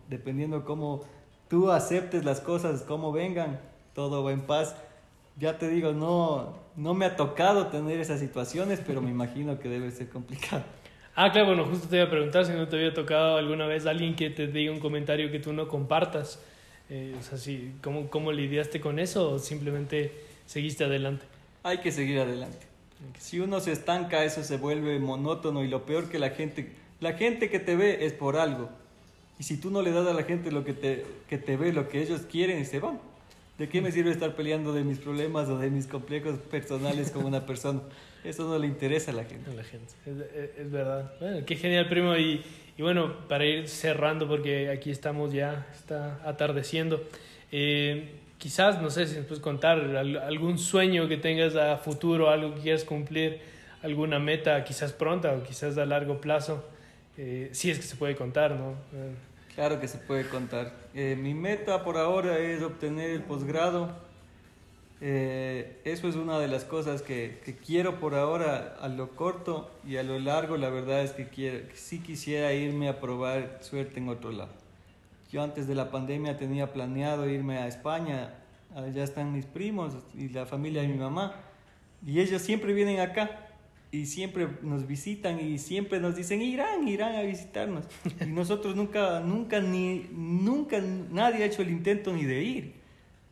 dependiendo 0.09 0.65
cómo 0.65 1.03
tú 1.49 1.71
aceptes 1.71 2.25
las 2.25 2.41
cosas, 2.41 2.81
cómo 2.81 3.11
vengan, 3.11 3.59
todo 3.93 4.23
va 4.23 4.31
en 4.31 4.41
paz. 4.41 4.75
Ya 5.37 5.57
te 5.57 5.69
digo, 5.69 5.93
no, 5.93 6.55
no 6.75 6.93
me 6.93 7.05
ha 7.05 7.15
tocado 7.15 7.67
tener 7.67 7.99
esas 7.99 8.19
situaciones, 8.19 8.81
pero 8.85 9.01
me 9.01 9.11
imagino 9.11 9.59
que 9.59 9.69
debe 9.69 9.91
ser 9.91 10.09
complicado. 10.09 10.63
Ah, 11.15 11.31
claro, 11.31 11.47
bueno, 11.47 11.65
justo 11.65 11.87
te 11.87 11.95
iba 11.95 12.05
a 12.05 12.09
preguntar 12.09 12.45
si 12.45 12.51
no 12.51 12.67
te 12.67 12.75
había 12.75 12.93
tocado 12.93 13.37
alguna 13.37 13.65
vez 13.65 13.87
alguien 13.87 14.15
que 14.15 14.29
te 14.29 14.45
diga 14.45 14.71
un 14.71 14.79
comentario 14.79 15.31
que 15.31 15.39
tú 15.39 15.51
no 15.51 15.67
compartas. 15.67 16.39
Eh, 16.89 17.15
o 17.19 17.23
sea, 17.23 17.37
si, 17.37 17.73
¿cómo, 17.81 18.09
¿cómo 18.09 18.31
lidiaste 18.31 18.79
con 18.79 18.99
eso 18.99 19.31
o 19.31 19.39
simplemente 19.39 20.11
seguiste 20.45 20.83
adelante? 20.83 21.25
Hay 21.63 21.79
que 21.79 21.91
seguir 21.91 22.19
adelante. 22.19 22.66
Si 23.19 23.39
uno 23.39 23.59
se 23.59 23.71
estanca, 23.71 24.23
eso 24.23 24.43
se 24.43 24.57
vuelve 24.57 24.99
monótono 24.99 25.63
y 25.63 25.67
lo 25.67 25.85
peor 25.85 26.09
que 26.09 26.19
la 26.19 26.31
gente, 26.31 26.71
la 26.99 27.13
gente 27.13 27.49
que 27.49 27.59
te 27.59 27.75
ve 27.75 28.05
es 28.05 28.13
por 28.13 28.37
algo. 28.37 28.69
Y 29.39 29.43
si 29.43 29.57
tú 29.57 29.69
no 29.69 29.81
le 29.81 29.91
das 29.91 30.07
a 30.07 30.13
la 30.13 30.23
gente 30.23 30.51
lo 30.51 30.63
que 30.65 30.73
te, 30.73 31.05
que 31.29 31.37
te 31.37 31.57
ve, 31.57 31.71
lo 31.71 31.89
que 31.89 32.01
ellos 32.01 32.21
quieren, 32.21 32.65
se 32.65 32.79
van. 32.79 32.99
¿De 33.57 33.67
qué 33.69 33.81
me 33.81 33.91
sirve 33.91 34.11
estar 34.11 34.35
peleando 34.35 34.71
de 34.71 34.83
mis 34.83 34.99
problemas 34.99 35.49
o 35.49 35.57
de 35.57 35.71
mis 35.71 35.87
complejos 35.87 36.37
personales 36.39 37.09
con 37.11 37.25
una 37.25 37.45
persona? 37.45 37.81
Eso 38.23 38.47
no 38.47 38.59
le 38.59 38.67
interesa 38.67 39.11
a 39.11 39.15
la 39.15 39.25
gente. 39.25 39.49
A 39.49 39.53
la 39.53 39.63
gente, 39.63 39.93
es, 40.05 40.59
es, 40.59 40.71
verdad. 40.71 41.11
Bueno, 41.19 41.45
qué 41.45 41.55
genial, 41.55 41.87
primo. 41.89 42.15
Y, 42.17 42.43
y, 42.77 42.81
bueno, 42.81 43.27
para 43.27 43.45
ir 43.45 43.67
cerrando, 43.67 44.27
porque 44.27 44.69
aquí 44.69 44.91
estamos 44.91 45.33
ya, 45.33 45.67
está 45.73 46.19
atardeciendo. 46.23 47.01
Eh, 47.51 48.11
quizás, 48.37 48.81
no 48.81 48.89
sé 48.89 49.07
si 49.07 49.15
nos 49.17 49.25
puedes 49.25 49.41
contar 49.41 49.79
algún 49.79 50.57
sueño 50.57 51.07
que 51.07 51.17
tengas 51.17 51.55
a 51.55 51.77
futuro, 51.77 52.29
algo 52.29 52.55
que 52.55 52.61
quieras 52.61 52.83
cumplir, 52.83 53.39
alguna 53.83 54.19
meta 54.19 54.63
quizás 54.63 54.93
pronta 54.93 55.33
o 55.33 55.43
quizás 55.43 55.77
a 55.77 55.85
largo 55.85 56.19
plazo, 56.21 56.63
eh, 57.17 57.49
si 57.51 57.71
es 57.71 57.77
que 57.77 57.85
se 57.85 57.95
puede 57.95 58.15
contar, 58.15 58.51
¿no? 58.51 58.75
Claro 59.55 59.79
que 59.79 59.87
se 59.87 59.97
puede 59.97 60.27
contar. 60.27 60.71
Eh, 60.93 61.17
mi 61.19 61.33
meta 61.33 61.83
por 61.83 61.97
ahora 61.97 62.37
es 62.37 62.61
obtener 62.61 63.09
el 63.09 63.23
posgrado. 63.23 63.89
Eh, 65.01 65.79
eso 65.83 66.07
es 66.07 66.15
una 66.15 66.39
de 66.39 66.47
las 66.47 66.63
cosas 66.63 67.01
que, 67.01 67.39
que, 67.45 67.55
quiero 67.55 67.99
por 67.99 68.15
ahora 68.15 68.77
a 68.81 68.87
lo 68.87 69.15
corto 69.15 69.71
y 69.85 69.97
a 69.97 70.03
lo 70.03 70.19
largo. 70.19 70.57
La 70.57 70.69
verdad 70.69 71.01
es 71.01 71.11
que, 71.11 71.27
quiero, 71.27 71.67
que 71.67 71.75
sí 71.75 71.99
quisiera 71.99 72.53
irme 72.53 72.87
a 72.87 72.99
probar 72.99 73.57
suerte 73.61 73.99
en 73.99 74.09
otro 74.09 74.31
lado. 74.31 74.66
Yo 75.31 75.43
antes 75.43 75.67
de 75.67 75.75
la 75.75 75.91
pandemia 75.91 76.37
tenía 76.37 76.71
planeado 76.71 77.29
irme 77.29 77.57
a 77.57 77.67
España, 77.67 78.33
allá 78.73 79.03
están 79.03 79.33
mis 79.33 79.45
primos 79.45 79.93
y 80.15 80.29
la 80.29 80.45
familia 80.45 80.81
de 80.81 80.87
mi 80.87 80.97
mamá, 80.97 81.35
y 82.05 82.21
ellos 82.21 82.41
siempre 82.41 82.73
vienen 82.73 82.99
acá 82.99 83.47
y 83.91 84.05
siempre 84.05 84.47
nos 84.61 84.87
visitan 84.87 85.39
y 85.39 85.57
siempre 85.57 85.99
nos 85.99 86.15
dicen 86.15 86.41
irán, 86.41 86.87
irán 86.87 87.15
a 87.15 87.21
visitarnos. 87.21 87.85
Y 88.21 88.29
nosotros 88.29 88.75
nunca, 88.75 89.19
nunca, 89.19 89.59
ni, 89.59 90.07
nunca, 90.13 90.79
nadie 90.79 91.43
ha 91.43 91.45
hecho 91.47 91.61
el 91.61 91.71
intento 91.71 92.13
ni 92.13 92.23
de 92.23 92.43
ir. 92.43 92.73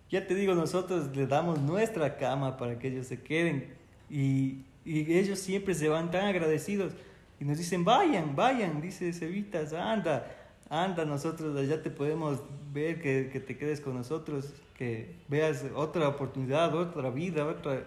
Ya 0.10 0.27
te 0.27 0.36
digo, 0.36 0.53
nosotros 0.53 1.15
le 1.15 1.27
damos 1.27 1.60
nuestra 1.62 2.17
cama 2.17 2.58
para 2.58 2.77
que 2.77 2.89
ellos 2.89 3.08
se 3.08 3.21
queden 3.21 3.73
y, 4.10 4.60
y 4.84 5.17
ellos 5.17 5.39
siempre 5.39 5.73
se 5.73 5.88
van 5.88 6.12
tan 6.12 6.25
agradecidos 6.25 6.93
y 7.39 7.45
nos 7.45 7.58
dicen 7.58 7.84
vayan, 7.84 8.36
vayan, 8.36 8.81
dice 8.81 9.12
Cevitas, 9.13 9.73
anda 9.73 10.44
anda, 10.69 11.06
nosotros 11.06 11.56
allá 11.58 11.82
te 11.82 11.89
podemos 11.89 12.39
ver, 12.73 13.01
que, 13.01 13.30
que, 13.32 13.39
te 13.39 13.58
quedes 13.58 13.82
con 13.82 13.95
nosotros, 13.95 14.54
que 14.78 15.15
veas 15.28 15.65
otra 15.75 16.08
oportunidad, 16.08 16.75
otra 16.75 17.10
vida, 17.10 17.45
otra... 17.45 17.84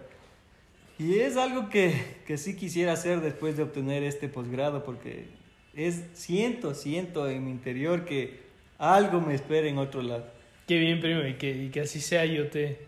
Y 0.97 1.19
es 1.19 1.37
algo 1.37 1.69
que, 1.69 2.17
que 2.27 2.37
sí 2.37 2.55
quisiera 2.55 2.93
hacer 2.93 3.21
después 3.21 3.55
de 3.55 3.63
obtener 3.63 4.03
este 4.03 4.27
posgrado, 4.27 4.83
porque 4.83 5.27
es, 5.73 6.03
siento, 6.13 6.73
siento 6.73 7.29
en 7.29 7.45
mi 7.45 7.51
interior 7.51 8.05
que 8.05 8.41
algo 8.77 9.21
me 9.21 9.33
espera 9.33 9.67
en 9.67 9.77
otro 9.77 10.01
lado. 10.01 10.25
Qué 10.67 10.77
bien, 10.77 10.99
primo, 10.99 11.25
y 11.25 11.35
que, 11.35 11.51
y 11.51 11.69
que 11.69 11.81
así 11.81 12.01
sea, 12.01 12.25
yo 12.25 12.49
te, 12.49 12.79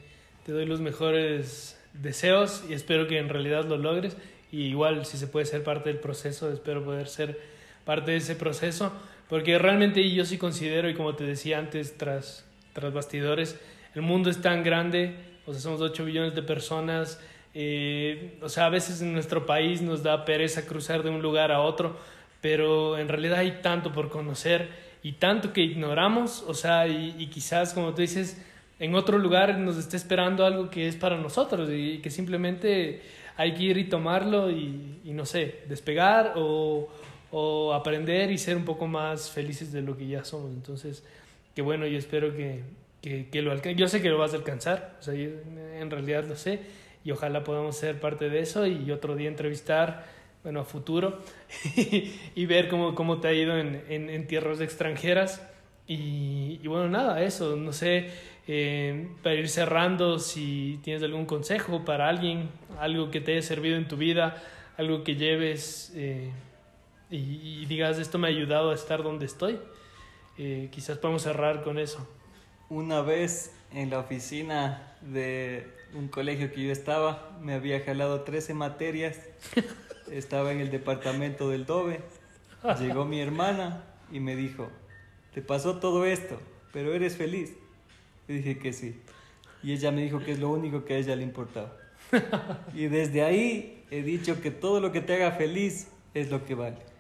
te 0.46 0.52
doy 0.52 0.66
los 0.66 0.82
mejores 0.82 1.80
deseos 1.94 2.64
y 2.70 2.74
espero 2.74 3.08
que 3.08 3.18
en 3.18 3.30
realidad 3.30 3.66
lo 3.66 3.78
logres. 3.78 4.18
Y 4.52 4.64
igual, 4.64 5.06
si 5.06 5.18
se 5.18 5.28
puede 5.28 5.46
ser 5.46 5.64
parte 5.64 5.90
del 5.90 6.00
proceso, 6.00 6.52
espero 6.52 6.84
poder 6.84 7.08
ser 7.08 7.40
parte 7.86 8.12
de 8.12 8.18
ese 8.18 8.36
proceso. 8.36 8.92
Porque 9.32 9.58
realmente 9.58 10.12
yo 10.12 10.26
sí 10.26 10.38
considero, 10.38 10.90
y 10.90 10.94
como 10.94 11.16
te 11.16 11.24
decía 11.24 11.58
antes, 11.58 11.98
tras, 11.98 12.46
tras 12.74 12.92
bastidores, 12.92 13.58
el 13.96 14.02
mundo 14.02 14.30
es 14.30 14.42
tan 14.42 14.62
grande, 14.62 15.16
o 15.46 15.54
sea, 15.54 15.62
somos 15.62 15.80
8 15.80 16.04
billones 16.04 16.36
de 16.36 16.44
personas, 16.44 17.18
eh, 17.54 18.38
o 18.42 18.50
sea, 18.50 18.66
a 18.66 18.70
veces 18.70 19.02
en 19.02 19.14
nuestro 19.14 19.46
país 19.46 19.82
nos 19.82 20.04
da 20.04 20.26
pereza 20.26 20.66
cruzar 20.66 21.02
de 21.02 21.12
un 21.12 21.22
lugar 21.22 21.54
a 21.54 21.62
otro, 21.62 21.96
pero 22.42 22.98
en 22.98 23.08
realidad 23.08 23.40
hay 23.40 23.60
tanto 23.62 23.94
por 23.94 24.10
conocer 24.10 24.68
y 25.02 25.14
tanto 25.14 25.54
que 25.54 25.62
ignoramos, 25.62 26.44
o 26.46 26.54
sea, 26.54 26.90
y, 26.90 27.26
quizás, 27.28 27.74
como 27.74 27.94
tú 27.94 28.02
dices, 28.02 28.46
en 28.80 28.96
otro 28.96 29.18
lugar 29.18 29.58
nos 29.58 29.78
esté 29.78 29.96
esperando 29.96 30.46
algo 30.46 30.70
que 30.70 30.90
es 30.90 30.98
para 30.98 31.16
nosotros 31.16 31.70
y 31.72 32.00
que 32.00 32.10
simplemente 32.10 33.02
hay 33.38 33.54
que 33.54 33.64
ir 33.64 33.78
y 33.78 33.86
tomarlo 33.86 34.52
y 34.52 35.00
no 35.06 35.26
sé, 35.26 35.62
despegar 35.70 36.34
o 36.36 36.90
o 37.32 37.74
aprender 37.74 38.32
y 38.32 38.38
ser 38.38 38.58
un 38.58 38.66
poco 38.66 38.88
más 38.88 39.32
felices 39.32 39.72
de 39.72 39.82
lo 39.82 39.98
que 39.98 40.08
ya 40.08 40.24
somos. 40.24 40.52
Entonces, 40.52 41.04
que 41.56 41.62
bueno, 41.62 41.88
yo 41.88 41.98
espero 41.98 42.36
que, 42.36 42.64
que, 43.02 43.30
que 43.30 43.42
lo 43.42 43.52
alcance. 43.52 43.76
Yo 43.76 43.88
sé 43.88 44.02
que 44.02 44.10
lo 44.10 44.18
vas 44.18 44.34
a 44.34 44.38
alcanzar, 44.38 44.98
o 45.00 45.04
sea, 45.04 45.14
yo 45.14 45.30
en 45.80 45.90
realidad 45.90 46.26
lo 46.26 46.36
sé, 46.36 46.60
y 47.04 47.12
ojalá 47.12 47.44
podamos 47.44 47.76
ser 47.78 48.00
parte 48.00 48.30
de 48.30 48.40
eso 48.40 48.68
y 48.68 48.92
otro 48.92 49.16
día 49.16 49.28
entrevistar, 49.28 50.06
bueno, 50.44 50.62
a 50.62 50.66
futuro, 50.66 51.20
y 52.36 52.46
ver 52.46 52.68
cómo, 52.68 52.96
cómo 52.96 53.20
te 53.20 53.28
ha 53.30 53.34
ido 53.34 53.58
en, 53.58 53.84
en, 53.90 54.10
en 54.10 54.28
tierras 54.28 54.62
extranjeras. 54.62 55.48
Y, 55.88 56.60
y, 56.62 56.68
bueno, 56.68 56.88
nada, 56.90 57.22
eso, 57.24 57.56
no 57.56 57.74
sé, 57.74 58.12
eh, 58.48 59.08
para 59.24 59.36
ir 59.36 59.50
cerrando, 59.50 60.20
si 60.20 60.80
tienes 60.84 61.04
algún 61.04 61.26
consejo 61.26 61.84
para 61.84 62.08
alguien, 62.08 62.50
algo 62.80 63.12
que 63.12 63.20
te 63.20 63.34
haya 63.34 63.42
servido 63.42 63.78
en 63.78 63.88
tu 63.88 63.98
vida, 63.98 64.42
algo 64.78 65.04
que 65.04 65.16
lleves. 65.16 65.92
Eh, 65.96 66.30
y, 67.12 67.66
digas, 67.66 68.00
esto 68.00 68.18
me 68.18 68.28
ha 68.28 68.30
ayudado 68.30 68.72
a 68.72 68.76
estar 68.76 69.04
donde 69.04 69.26
estoy. 69.26 69.60
Eh, 70.38 70.70
quizás 70.72 70.98
podemos 70.98 71.24
cerrar 71.24 71.62
con 71.62 71.78
eso. 71.78 72.08
Una 72.70 73.02
vez 73.02 73.54
en 73.74 73.90
la 73.90 74.00
oficina 74.00 74.96
de 75.02 75.68
un 75.94 76.08
colegio 76.08 76.54
que 76.54 76.64
yo 76.64 76.72
estaba, 76.72 77.38
me 77.42 77.54
había 77.54 77.82
jalado 77.82 78.22
13 78.22 78.54
materias, 78.54 79.20
estaba 80.12 80.54
en 80.54 80.62
el 80.62 80.72
departamento 80.72 81.50
del 81.50 81.66
DOBE, 81.66 82.00
llegó 82.80 83.04
mi 83.04 83.20
hermana 83.20 83.84
y 84.10 84.22
me 84.22 84.38
dijo, 84.38 84.70
te 85.34 85.42
pasó 85.42 85.80
todo 85.80 86.06
esto, 86.06 86.40
pero 86.72 86.94
eres 86.94 87.18
feliz. 87.18 87.52
Y 88.30 88.34
dije 88.34 88.58
que 88.58 88.72
sí. 88.72 89.02
Y 89.64 89.74
ella 89.74 89.92
me 89.92 90.02
dijo 90.02 90.20
que 90.24 90.32
es 90.32 90.40
lo 90.40 90.50
único 90.50 90.86
que 90.86 90.94
a 90.94 90.98
ella 90.98 91.16
le 91.18 91.24
importaba. 91.24 91.74
Y 92.74 92.88
desde 92.88 93.24
ahí 93.24 93.84
he 93.92 94.02
dicho 94.02 94.42
que 94.42 94.50
todo 94.50 94.80
lo 94.80 94.94
que 94.94 95.02
te 95.02 95.16
haga 95.16 95.32
feliz 95.32 95.90
es 96.14 96.32
lo 96.32 96.46
que 96.46 96.56
vale 96.56 96.91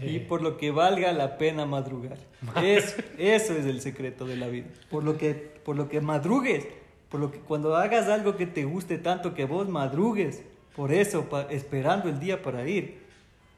y 0.00 0.16
eh. 0.16 0.20
por 0.20 0.42
lo 0.42 0.56
que 0.56 0.70
valga 0.70 1.12
la 1.12 1.38
pena 1.38 1.66
madrugar. 1.66 2.18
Es, 2.62 2.96
eso 3.18 3.54
es 3.54 3.66
el 3.66 3.80
secreto 3.80 4.24
de 4.24 4.36
la 4.36 4.48
vida. 4.48 4.66
Por 4.90 5.04
lo 5.04 5.18
que, 5.18 5.34
por 5.34 5.76
lo 5.76 5.88
que 5.88 6.00
madrugues, 6.00 6.66
por 7.08 7.20
lo 7.20 7.30
que 7.30 7.38
cuando 7.38 7.76
hagas 7.76 8.08
algo 8.08 8.36
que 8.36 8.46
te 8.46 8.64
guste 8.64 8.98
tanto 8.98 9.34
que 9.34 9.44
vos 9.44 9.68
madrugues, 9.68 10.42
por 10.76 10.92
eso, 10.92 11.28
esperando 11.50 12.08
el 12.08 12.20
día 12.20 12.42
para 12.42 12.68
ir, 12.68 12.98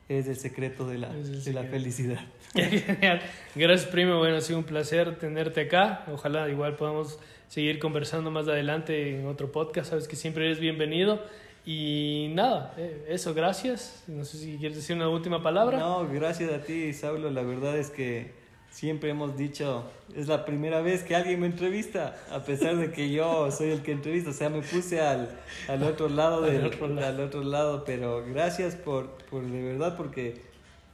es 0.08 0.26
el 0.26 0.36
secreto 0.36 0.88
de 0.88 0.98
la, 0.98 1.12
de 1.12 1.52
la 1.52 1.64
felicidad. 1.64 2.20
Genial. 2.54 3.20
Gracias, 3.54 3.90
primo. 3.90 4.18
Bueno, 4.18 4.36
ha 4.36 4.40
sido 4.40 4.58
un 4.58 4.64
placer 4.64 5.18
tenerte 5.18 5.60
acá. 5.60 6.04
Ojalá 6.12 6.48
igual 6.48 6.76
podamos 6.76 7.18
seguir 7.48 7.78
conversando 7.78 8.30
más 8.30 8.48
adelante 8.48 9.20
en 9.20 9.26
otro 9.26 9.52
podcast. 9.52 9.90
Sabes 9.90 10.08
que 10.08 10.16
siempre 10.16 10.46
eres 10.46 10.58
bienvenido. 10.58 11.22
Y 11.64 12.30
nada, 12.34 12.74
eh, 12.78 13.06
eso, 13.08 13.34
gracias. 13.34 14.04
No 14.06 14.24
sé 14.24 14.38
si 14.38 14.56
quieres 14.56 14.76
decir 14.76 14.96
una 14.96 15.08
última 15.08 15.42
palabra. 15.42 15.78
No, 15.78 16.08
gracias 16.08 16.52
a 16.52 16.62
ti, 16.62 16.92
Saulo. 16.92 17.30
La 17.30 17.42
verdad 17.42 17.76
es 17.76 17.90
que 17.90 18.32
siempre 18.70 19.10
hemos 19.10 19.36
dicho, 19.36 19.84
es 20.14 20.26
la 20.28 20.44
primera 20.44 20.80
vez 20.80 21.02
que 21.02 21.14
alguien 21.14 21.40
me 21.40 21.46
entrevista, 21.46 22.16
a 22.30 22.44
pesar 22.44 22.76
de 22.76 22.92
que 22.92 23.10
yo 23.10 23.50
soy 23.50 23.70
el 23.70 23.82
que 23.82 23.92
entrevista. 23.92 24.30
O 24.30 24.32
sea, 24.32 24.48
me 24.48 24.62
puse 24.62 25.00
al, 25.00 25.38
al 25.68 25.82
otro 25.82 26.08
lado 26.08 26.40
del 26.42 26.66
otro 26.66 26.88
lado. 26.88 27.06
Al 27.06 27.20
otro 27.20 27.42
lado. 27.42 27.84
Pero 27.84 28.24
gracias 28.26 28.74
por, 28.74 29.10
por 29.30 29.44
de 29.44 29.62
verdad, 29.62 29.96
porque 29.96 30.40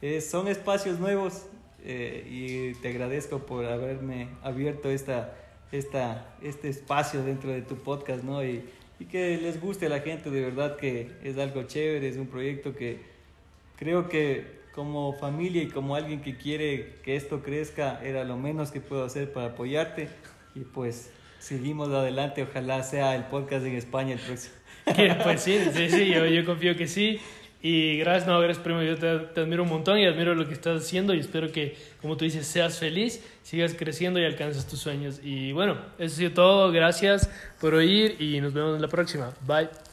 eh, 0.02 0.20
son 0.20 0.48
espacios 0.48 0.98
nuevos 0.98 1.46
eh, 1.84 2.26
y 2.28 2.74
te 2.80 2.88
agradezco 2.88 3.38
por 3.40 3.64
haberme 3.66 4.30
abierto 4.42 4.90
esta, 4.90 5.36
esta, 5.70 6.34
este 6.42 6.68
espacio 6.68 7.22
dentro 7.22 7.50
de 7.50 7.62
tu 7.62 7.76
podcast, 7.76 8.24
¿no? 8.24 8.44
Y, 8.44 8.64
y 8.98 9.04
que 9.04 9.36
les 9.36 9.60
guste 9.60 9.86
a 9.86 9.88
la 9.88 10.00
gente, 10.00 10.30
de 10.30 10.40
verdad 10.40 10.76
que 10.76 11.10
es 11.22 11.38
algo 11.38 11.64
chévere, 11.64 12.08
es 12.08 12.16
un 12.16 12.26
proyecto 12.26 12.74
que 12.74 13.00
creo 13.76 14.08
que 14.08 14.56
como 14.74 15.14
familia 15.14 15.62
y 15.62 15.68
como 15.68 15.96
alguien 15.96 16.20
que 16.20 16.36
quiere 16.36 16.94
que 17.02 17.16
esto 17.16 17.42
crezca, 17.42 18.00
era 18.04 18.24
lo 18.24 18.36
menos 18.36 18.70
que 18.70 18.80
puedo 18.80 19.04
hacer 19.04 19.32
para 19.32 19.48
apoyarte 19.48 20.08
y 20.54 20.60
pues 20.60 21.10
seguimos 21.38 21.88
adelante, 21.88 22.42
ojalá 22.42 22.82
sea 22.82 23.14
el 23.14 23.24
podcast 23.24 23.64
en 23.66 23.74
España 23.74 24.14
el 24.14 24.20
próximo. 24.20 24.54
pues 25.24 25.40
sí, 25.40 25.58
sí, 25.72 25.90
sí, 25.90 26.06
yo, 26.08 26.26
yo 26.26 26.44
confío 26.44 26.76
que 26.76 26.86
sí. 26.86 27.18
Y 27.68 27.98
gracias, 27.98 28.28
no, 28.28 28.38
gracias, 28.38 28.62
primo. 28.62 28.80
Yo 28.80 28.96
te, 28.96 29.40
admiro 29.40 29.64
un 29.64 29.68
montón 29.68 29.98
y 29.98 30.06
admiro 30.06 30.36
lo 30.36 30.46
que 30.46 30.54
estás 30.54 30.84
haciendo 30.84 31.14
y 31.14 31.18
espero 31.18 31.50
que, 31.50 31.76
como 32.00 32.16
tú 32.16 32.24
dices, 32.24 32.46
seas 32.46 32.78
feliz, 32.78 33.20
sigas 33.42 33.74
creciendo 33.76 34.20
y 34.20 34.24
alcances 34.24 34.68
tus 34.68 34.78
sueños. 34.78 35.18
Y 35.20 35.50
bueno, 35.50 35.76
eso 35.98 36.24
ha 36.24 36.32
todo. 36.32 36.70
Gracias 36.70 37.28
por 37.60 37.74
oír 37.74 38.22
y 38.22 38.40
nos 38.40 38.54
vemos 38.54 38.76
en 38.76 38.82
la 38.82 38.88
próxima. 38.88 39.32
Bye. 39.44 39.85